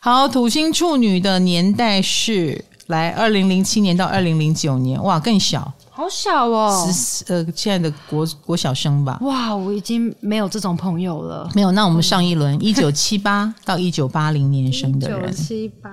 [0.00, 5.72] 好，土星处女的年代是来二零零七年到二零零九年，哇，更小。
[5.96, 9.18] 好小哦，十呃，现在的国国小生吧。
[9.22, 11.50] 哇，我已经没有这种朋友了。
[11.54, 15.90] 没有，那我们上一轮一九七八到一九八零年生的人，一九七八。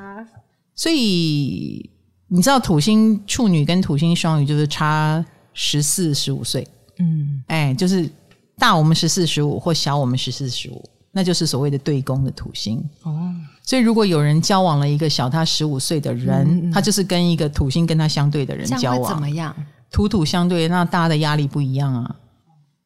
[0.76, 1.90] 所以
[2.28, 5.24] 你知道土星处女跟土星双鱼就是差
[5.54, 6.68] 十四十五岁，
[7.00, 8.10] 嗯，哎，就是
[8.58, 10.84] 大我们十四十五或小我们十四十五，
[11.14, 13.32] 那就是所谓的对宫的土星哦。
[13.62, 19.56] 所以如果有人交往了一个小他十五岁的人，嗯嗯，他就是跟一个土星跟他相对的人交往，怎么样？
[19.94, 22.16] 土土相对，那大家的压力不一样啊，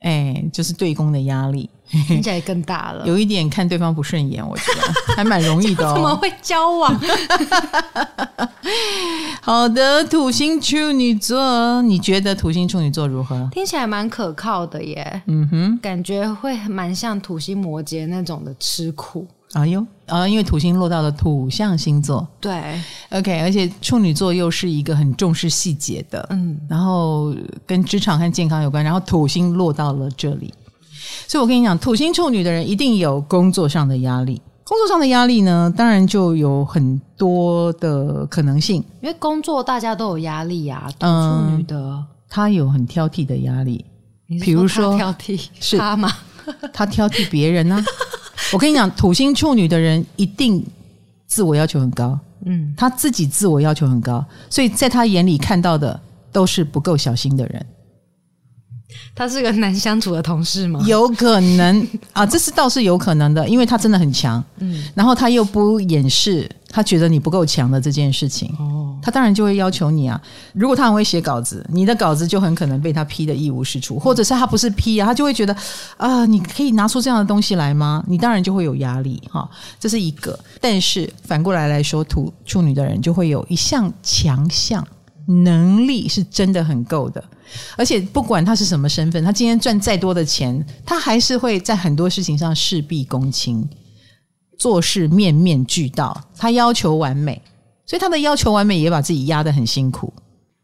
[0.01, 1.69] 哎，就是对宫的压力，
[2.07, 3.07] 听起来更大了。
[3.07, 4.81] 有一点看对方不顺眼，我觉得
[5.15, 5.93] 还蛮容易的哦。
[5.97, 6.93] 怎么会交往？
[9.41, 13.49] 好的，土星处女座，你觉得土星处女座如何？
[13.53, 15.21] 听起来蛮可靠的耶。
[15.27, 19.25] 嗯哼，感觉会蛮像土星摩羯那种的吃苦。
[19.53, 20.27] 哎呦啊！
[20.27, 22.79] 因为土星落到了土象星座，对
[23.11, 27.33] ，OK，而且处女座又是一个很重视细节的，嗯，然后
[27.65, 30.53] 跟职场和健康有关，然后土星落到了这里，
[31.27, 34.41] 所以我跟你讲，土星处女的人一定有工作上的压力。
[34.65, 40.91] 工作上的压力呢，当然就有很多的可能性，因为工作大家都有压力呀、啊。
[40.99, 43.85] 土处女的，他有很挑剔的压力，
[44.41, 46.11] 比如说挑剔是他吗？
[46.73, 47.83] 他挑剔别人呢、啊？
[48.53, 50.65] 我跟你讲，土星处女的人一定
[51.25, 55.99] 自我要求很高，嗯，他自己自我要求很高，所以在他眼里看到的
[56.31, 57.65] 都是不够小心的人。
[59.17, 60.79] 他是个难相处的同事吗？
[60.85, 70.21] 有可能啊，这是倒是有可能的，因为他真的很强，嗯，然后他又不掩饰他觉得你不够强的这件事情，哦，他当然就会要求你啊。
[70.53, 75.55] 如果他很会写稿子，你的稿子就很可能被他批的一无是处，或者是他不是批啊，他就会觉得
[75.97, 78.03] 啊，你可以拿出这样的东西来吗？
[78.07, 79.49] 你当然就会有压力哈，
[79.79, 80.37] 这是一个。
[80.61, 84.85] 但是反过来来说，土处女的人就会有一项强项。
[85.29, 87.21] 能力是真的很够的，
[87.75, 93.67] 而且不管他是什么身份，他今天赚再多的钱，他还是会在很多事情上事必躬亲，
[94.57, 97.41] 做事面面俱到，他要求完美，
[97.85, 100.13] 所以他的要求完美也把自己压得很辛苦。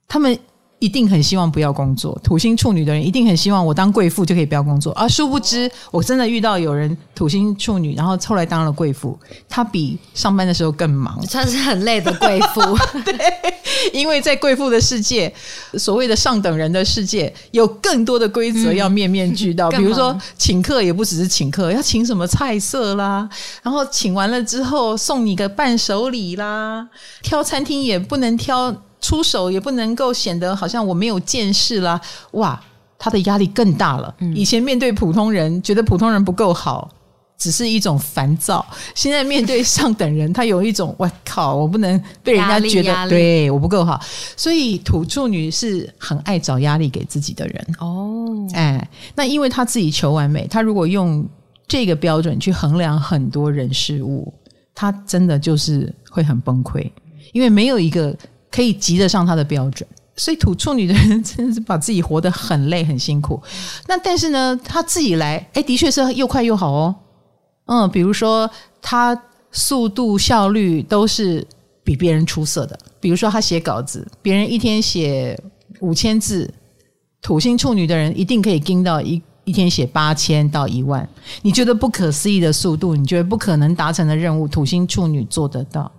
[0.07, 0.37] 他们。
[0.83, 9.17] 一定很希望不要工作，土星处女的人一定很希望我当贵妇就可以不要工作，而殊不知我真的遇到有人土星处女，然后后来当了贵妇，
[9.47, 12.61] 她比上班的时候更忙，她是很累的贵妇。
[13.05, 13.15] 对，
[13.93, 15.33] 因为在贵妇的世界，
[15.75, 23.29] 所谓的上等人的世界，有更多的规则要面面俱到，嗯、比如说请客也不只是请客，要请什么菜色啦，
[23.61, 26.85] 然后请完了之后送你个伴手礼啦，
[27.21, 28.75] 挑餐厅也不能挑。
[29.03, 31.99] 出手也不能够显得好像我没有见识啦，
[32.31, 32.59] 哇，
[32.97, 34.15] 他的压力更大了。
[34.19, 36.89] 嗯、以前面对普通人，觉得普通人不够好，
[37.37, 43.99] 只是一种烦躁；现在面对上等人，他有一种 我靠，我不能被人家觉得对我不够好。
[44.37, 48.47] 所以土处女是很爱找压力给自己的人哦。
[48.53, 51.27] 哎，那因为他自己求完美，他如果用
[51.67, 54.33] 这个标准去衡量很多人事物，
[54.73, 56.89] 他真的就是会很崩溃，
[57.33, 58.15] 因为没有一个
[58.53, 59.87] 可以及得上他的标准。
[60.15, 63.41] 所以土处女的人真是把自己活得很累很辛苦。
[63.87, 66.95] 那但是呢，他自己来，哎，的确是又快又好哦。
[67.65, 68.47] 嗯，比如说
[68.79, 69.19] 他
[69.51, 71.45] 速度效率都是
[71.83, 72.77] 比别人出色的。
[72.99, 75.35] 比如说他写稿子，别人一天写
[75.79, 76.53] 五千字，
[77.21, 79.19] 土星处女的人一定可以盯到一。
[79.45, 81.05] 一天写八千到一万，
[81.41, 85.91] 你觉得不可思议的速度，你觉得不可能达成的任务，土星处女做得到？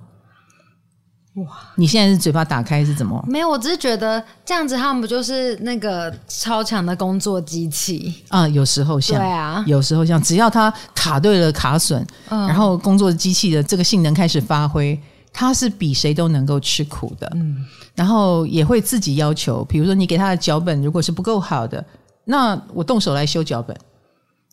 [1.35, 1.47] 哇！
[1.77, 3.23] 你现在是嘴巴打开是怎么？
[3.29, 8.47] 没有，我只是觉得这样子，他们不就是那个超强的工作机器啊？
[8.49, 14.99] 有时候像，对啊，有时候像，只要他卡对了卡损，嗯，然后工作机器的这个性能开始发挥，
[15.33, 17.65] 他是比谁都能够吃苦的，嗯，
[17.95, 21.85] 然后也会自己要求，比如说你给他的脚本如果是不够好的。
[22.27, 23.77] 那我动手来修脚本，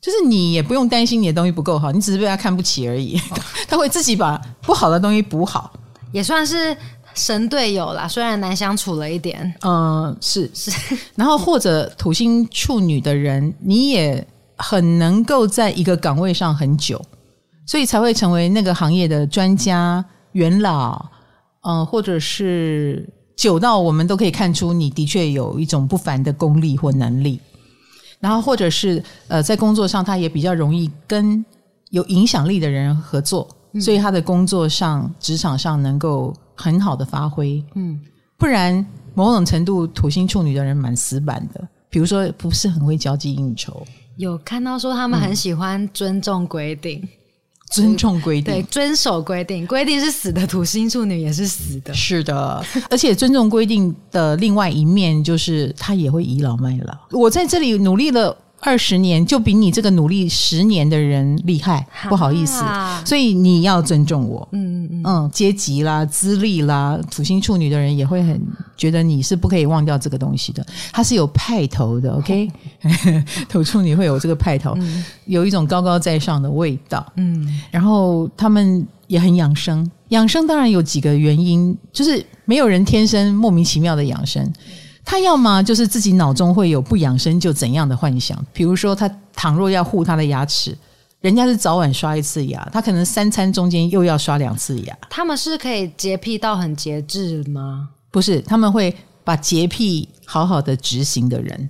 [0.01, 3.17] 就是你也不用担心你的东西不够好，你只是被他看不起而已。
[3.69, 5.71] 他会自己把不好的东西补好，
[6.11, 6.75] 也算是
[7.13, 8.07] 神队友啦。
[8.07, 10.71] 虽然难相处了一点，嗯，是是。
[11.15, 14.25] 然后或者土星处女的人，你也
[14.57, 17.01] 很能够在一个岗位上很久，
[17.65, 20.03] 所以才会成为那个行业的专家、
[20.33, 21.05] 元老，
[21.61, 27.39] 嗯，或者是久到我们都可以看出你的确有一种不凡的功力或能力。
[28.19, 31.43] 然后，或者是呃，在工作上，他也比较容易跟
[31.89, 37.63] 有影响力的人合作，嗯、所以他的工作上、职场上能够很好的发挥。
[37.75, 37.99] 嗯，
[38.37, 43.85] 不然某种程度，土星处女的人蛮死板的，比如说不是很会交际应酬。
[44.17, 46.99] 有看到说他们很喜欢尊重规定。
[47.03, 47.09] 嗯
[47.71, 52.61] 尊重规定，对，遵守规定，规定是死的，土星处女也是死的，是的。
[52.89, 56.93] 而且尊重规定的另外一面，就是他也会倚老卖老。
[57.11, 58.35] 我在这里努力了。
[58.61, 62.63] 二十年就比你这个努力十年的人厉害，不好意思，
[63.03, 64.47] 所以你要尊重我。
[64.51, 68.39] 嗯嗯嗯，阶级啦、资历啦，土星处女的人也会很
[68.77, 70.63] 觉得你是不可以忘掉这个东西的。
[70.91, 72.51] 他是有派头的，OK？
[73.49, 74.77] 土处女会有这个派头，
[75.25, 77.03] 有一种高高在上的味道。
[77.17, 84.47] 嗯，然后他们也很养生，养生当然有几个原因，就是没有人天生莫名其妙的养生。
[85.03, 90.77] 他要么就是自己脑中会有不养生就怎样的幻想，比如说他倘若要护他的牙齿，
[91.19, 94.97] 人家是早晚刷一次牙，他可能三餐中间又要刷两次牙。
[95.09, 97.89] 他们是可以洁癖到很节制吗？
[98.09, 101.69] 不是，他们会把洁癖好好的执行的人，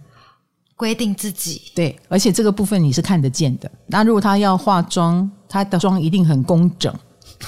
[0.75, 1.61] 规定自己。
[1.73, 3.71] 对，而且这个部分你是看得见的。
[3.87, 6.93] 那如果他要化妆，他的妆一定很工整，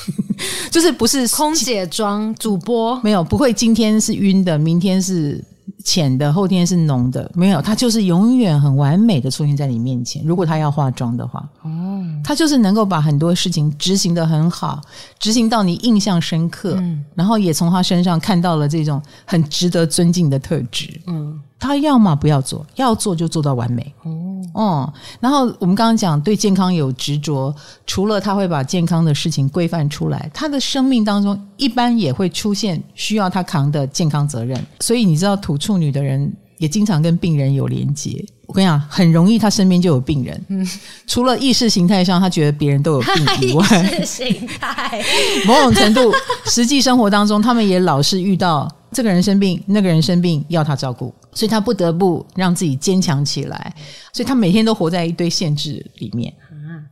[0.72, 5.44] 就是不是空姐妆主播没有，不会今天是晕的，明天是。
[5.84, 10.24] 浅的后天是浓的，没有，他就是永远很完美的出现在你面前。
[10.26, 14.82] 如果他要化妆的话，哦，他就是能够把很多事情执行得很好，
[15.20, 21.40] 执行到你印象深刻，嗯，然后也从他身上看到了这种很值得尊敬的特质，嗯。
[21.64, 23.82] 他要么不要做，要做就做到完美。
[24.04, 24.12] 哦，
[24.54, 27.56] 嗯，然后我们刚刚讲对健康有执着，
[27.88, 34.62] 除了他会把健康的事情规范出来，他的生命当中一般也会出现需要他扛的健康责任。
[34.82, 38.22] 所以你知道土处女的人也经常跟病人有连结。
[38.46, 40.46] 我跟你讲，很容易他身边就有病人。
[40.50, 40.70] 嗯，
[41.08, 45.02] 除了意识形态上他觉得别人都有病以外，意识形态
[45.48, 46.12] 某种程度
[46.48, 51.14] 实际生活当中，他们也老是遇到这个人生病，那个人生病要他照顾。
[51.34, 53.76] 所以他不得不让自己坚强起来，
[54.12, 56.34] 所以他每天都活在一堆限制里面，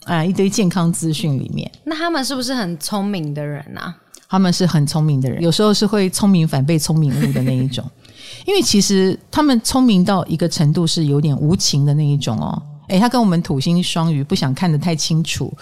[0.05, 1.69] 啊，一堆健康资讯里面。
[1.83, 3.95] 那他们是不是很聪明的人啊？
[4.27, 7.85] 他们是很聪明的人，有时候是会聪明反被聪明误的那一种。
[8.47, 12.61] 因为其实他们聪明到一个程度是有点无情的那一种哦。
[12.87, 15.53] 诶，他跟我们土星双鱼不想看得太清楚，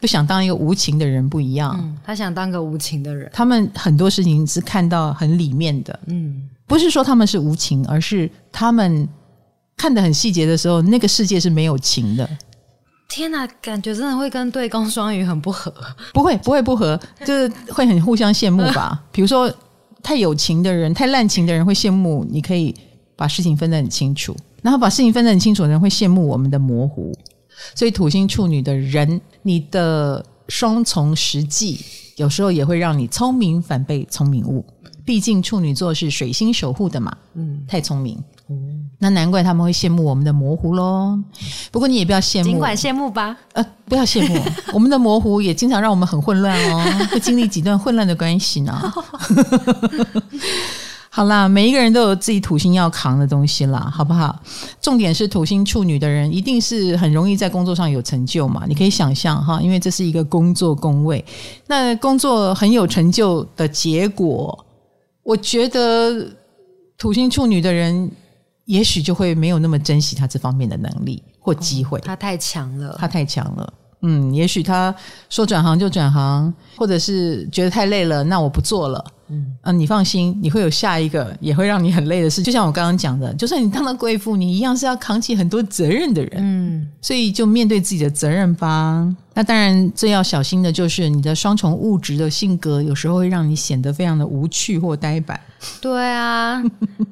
[0.00, 1.74] 不想当一个无情的人不一样。
[1.78, 3.30] 嗯，他想当个无情的人。
[3.32, 6.48] 他们很多事情是看到很里面的，嗯。
[6.68, 9.08] 不是说他们是无情，而是他们
[9.76, 12.28] 看得很细节的时候，那个世界是没有情的。
[13.08, 15.72] 天哪，感觉真的会跟对宫双鱼很不合。
[16.12, 19.02] 不会，不会不合，就是会很互相羡慕吧。
[19.10, 19.50] 比如说，
[20.02, 22.74] 太有情的人，太滥情的人会羡慕你可以
[23.16, 27.10] 把事情分得很清楚，然后把事情分得很清楚的人会羡慕我们的模糊。
[27.74, 31.80] 所以土星处女的人，你的双重实际
[32.16, 34.62] 有时候也会让你聪明反被聪明误。
[35.08, 41.18] 毕竟处女座是水星守护的嘛，嗯，太聪明，嗯，那难怪他们会羡慕我们的模糊喽。
[41.72, 44.38] 不过你也不要羡慕，尽管羡慕吧，呃，不要羡慕，
[44.74, 48.78] 我们的模糊也经常让我们很混乱哦， 会经历几段混乱的关系呢。
[51.08, 54.38] 好啦，每一个人都有自己土星要扛的东西啦，好不好？
[54.82, 58.64] 重点是土星处女的人一定是很容易在工作上有成就嘛？
[58.68, 61.24] 你可以想象哈，因为这是一个工作宫位，
[61.66, 64.66] 那工作很有成就的结果，
[65.28, 66.26] 我觉得
[66.96, 68.10] 土星处女的人
[68.64, 73.74] 也许就会没有那么珍惜他这方面的能力或机会，哦，他太强了，他太强了。
[74.02, 74.94] 嗯，也许他
[75.28, 79.04] 说转行就转行，或者是觉得太累了，那我不做了。
[79.30, 82.42] 嗯，啊，你放心，你会有下一个也会让你很累的事。
[82.42, 86.32] 就像我刚刚讲的，就算你当了贵妇，你一样是要扛起很多责任的人。
[86.36, 89.06] 嗯，所以就面对自己的责任吧。
[89.34, 95.38] 那当然，最要小心的就是你的双重物质的性格，有时候会让你显得非常的无趣或呆板。
[95.80, 96.62] 对啊，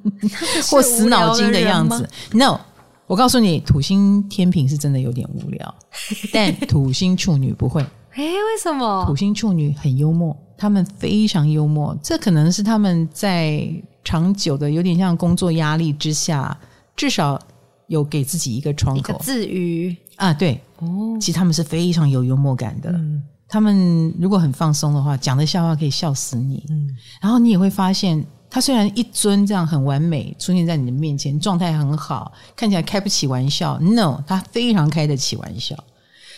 [0.71, 2.09] 或死脑筋的样子。
[2.33, 2.61] No。
[3.07, 5.75] 我告诉你，土星天平是真的有点无聊，
[6.33, 7.81] 但土星处女不会。
[8.15, 9.05] 诶，为什么？
[9.07, 13.71] 土星处女很幽默，他们非常幽默，这可能是他们在
[14.03, 16.59] 长久的有点像工作压力之下，
[16.97, 17.39] 至少
[17.87, 20.33] 有给自己一个窗口自娱啊。
[20.33, 22.91] 对，哦，其实他们是非常有幽默感的。
[22.91, 26.65] 嗯，他们如果很放松的话，讲的笑话可以笑死你。
[26.71, 26.89] 嗯，
[27.21, 28.25] 然后你也会发现。
[28.57, 33.79] 他虽然一尊这样很完美出现在你的面前，状态很好，看起来开不起玩笑。
[33.81, 35.77] No，他非常开得起玩笑。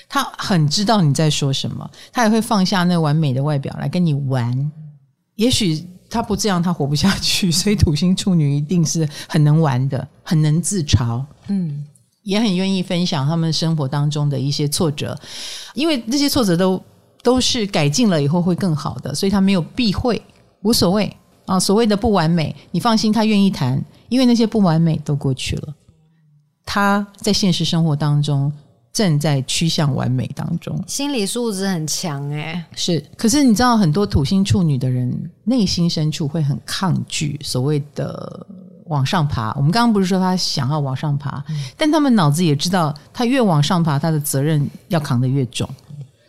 [0.09, 4.73] 他很知道你在说什么，他也会放下那完美的外表来跟你玩。
[5.37, 7.53] 也许他不这样，他活不下去。
[7.53, 11.25] 所以土星处女一定是很能玩的，很能自嘲。
[11.47, 11.85] 嗯，
[12.25, 15.17] 也很愿意分享他们生活当中的一些挫折，
[15.73, 16.83] 因为这些挫折都
[17.23, 20.21] 都是改进了以后会更好的，所以他没有避讳，
[20.63, 21.17] 无所谓。
[21.49, 25.75] 啊，所谓的不完美，你放心，他愿意谈，因为那些不完美都过去了。
[26.67, 28.53] 他在现实生活当中
[28.93, 32.63] 正在趋向完美当中，心理素质很强诶。
[32.75, 35.11] 是，可是你知道，很多土星处女的人
[35.45, 38.47] 内心深处会很抗拒所谓的
[38.85, 39.55] 往上爬。
[39.55, 45.67] 我们刚刚不是说他想要往上爬，嗯，但他们脑子也知道，他越往上爬，他的责任要扛得越重，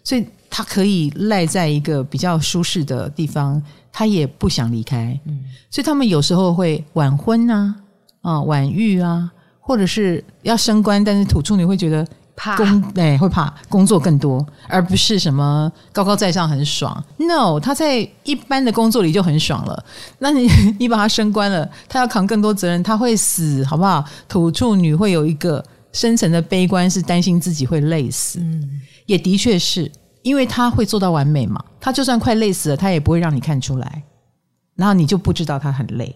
[0.01, 3.61] 所以他可以赖在一个比较舒适的地方。
[3.91, 7.75] 他也不想离开，嗯，所以他们有时候会晚婚啊，
[8.21, 17.03] 啊晚育啊，或者是要升官，但是土处女会觉得怕工，哎，会怕工作更多，而不是什么高高在上很爽。
[17.17, 19.83] No，他在一般的工作里就很爽了。
[20.19, 20.47] 那你
[20.79, 24.05] 你把他升官了，他要扛更多责任，他会死，好不好？
[24.27, 28.39] 土处女会有一个深层的悲观，是担心自己会累死。
[28.39, 29.91] 嗯，也的确是。
[30.21, 34.03] 因为他会做到完美嘛，他就算快累死了，他也不会让你看出来，
[34.75, 36.15] 然后你就不知道他很累。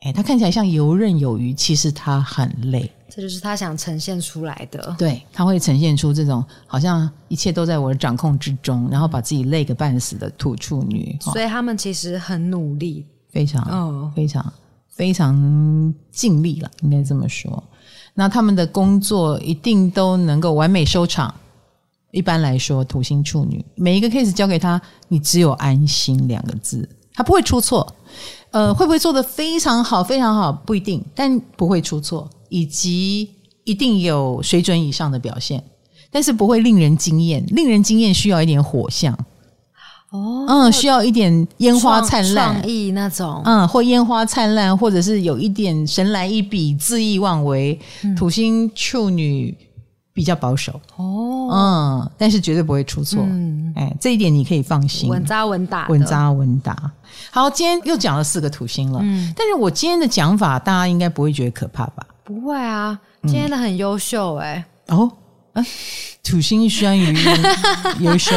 [0.00, 2.90] 哎，他看起来像游刃有余，其实他很累。
[3.08, 4.94] 这就是他想呈现出来的。
[4.96, 11.16] 对，他会呈现出这种好像一切都在我的掌控之中，然后把自己累个半死的土处女。
[11.20, 14.52] 所以他们其实很努力，非常、哦、非常
[14.88, 17.60] 非常尽力了，应该这么说。
[18.14, 21.34] 那他们的工作一定都能够完美收场。
[22.18, 27.94] 一般来说，土星处女每一个 case 交给他，你只有安心两个字，他不会出错。
[28.50, 30.02] 呃，会不会做的非常好？
[30.02, 33.30] 非常好不一定，但不会出错，以及
[33.62, 35.62] 一定有水准以上的表现，
[36.10, 37.44] 但是不会令人惊艳。
[37.50, 39.16] 令人惊艳需要一点火象
[40.10, 47.78] 哦，嗯，需要一点烟花灿烂、创意那种，嗯，或烟花灿烂，或者是有一点神来一笔、恣意妄为。
[48.02, 49.56] 嗯、土星处女。
[50.18, 50.80] 比较保守。
[50.96, 56.76] 哦，嗯，但是绝对不会出错，嗯，哎，这一点你可以放心，稳扎稳打，稳扎稳打。
[57.30, 62.04] 好，今天又讲了四个土星了，嗯，但是我今天的讲法，大家应该不会觉得可怕吧？
[62.24, 65.12] 不会啊，今天的很优秀，欸，哎，嗯，哦，
[65.52, 65.64] 啊，
[66.24, 67.16] 土星双鱼
[68.00, 68.34] 优秀，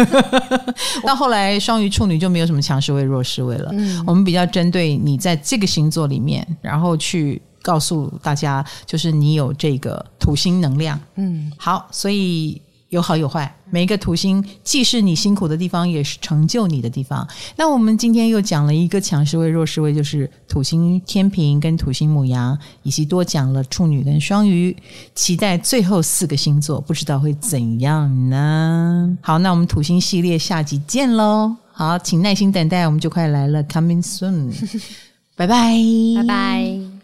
[1.04, 7.42] 到后来双鱼处女就没有什么强势位、弱势位了，嗯，我们比较针对你在这个星座里面，然后去。
[7.66, 13.52] 告诉大家，就是你有这个土星能量，嗯，好，所以有好有坏。
[13.68, 17.26] 每一个土星既是你辛苦的地方，也是成就你的地方。
[17.56, 24.74] 那我们今天又讲了一个强势位、弱势位，就是土星天平跟土星母羊，以及多讲了处女跟双鱼。
[25.16, 29.18] 期待最后四个星座，不知道会怎样呢？
[29.20, 31.56] 好，那我们土星系列下集见喽！
[31.72, 34.54] 好，请耐心等待，我们就快来了，Coming soon，
[35.34, 35.74] 拜拜，
[36.16, 36.95] 拜拜。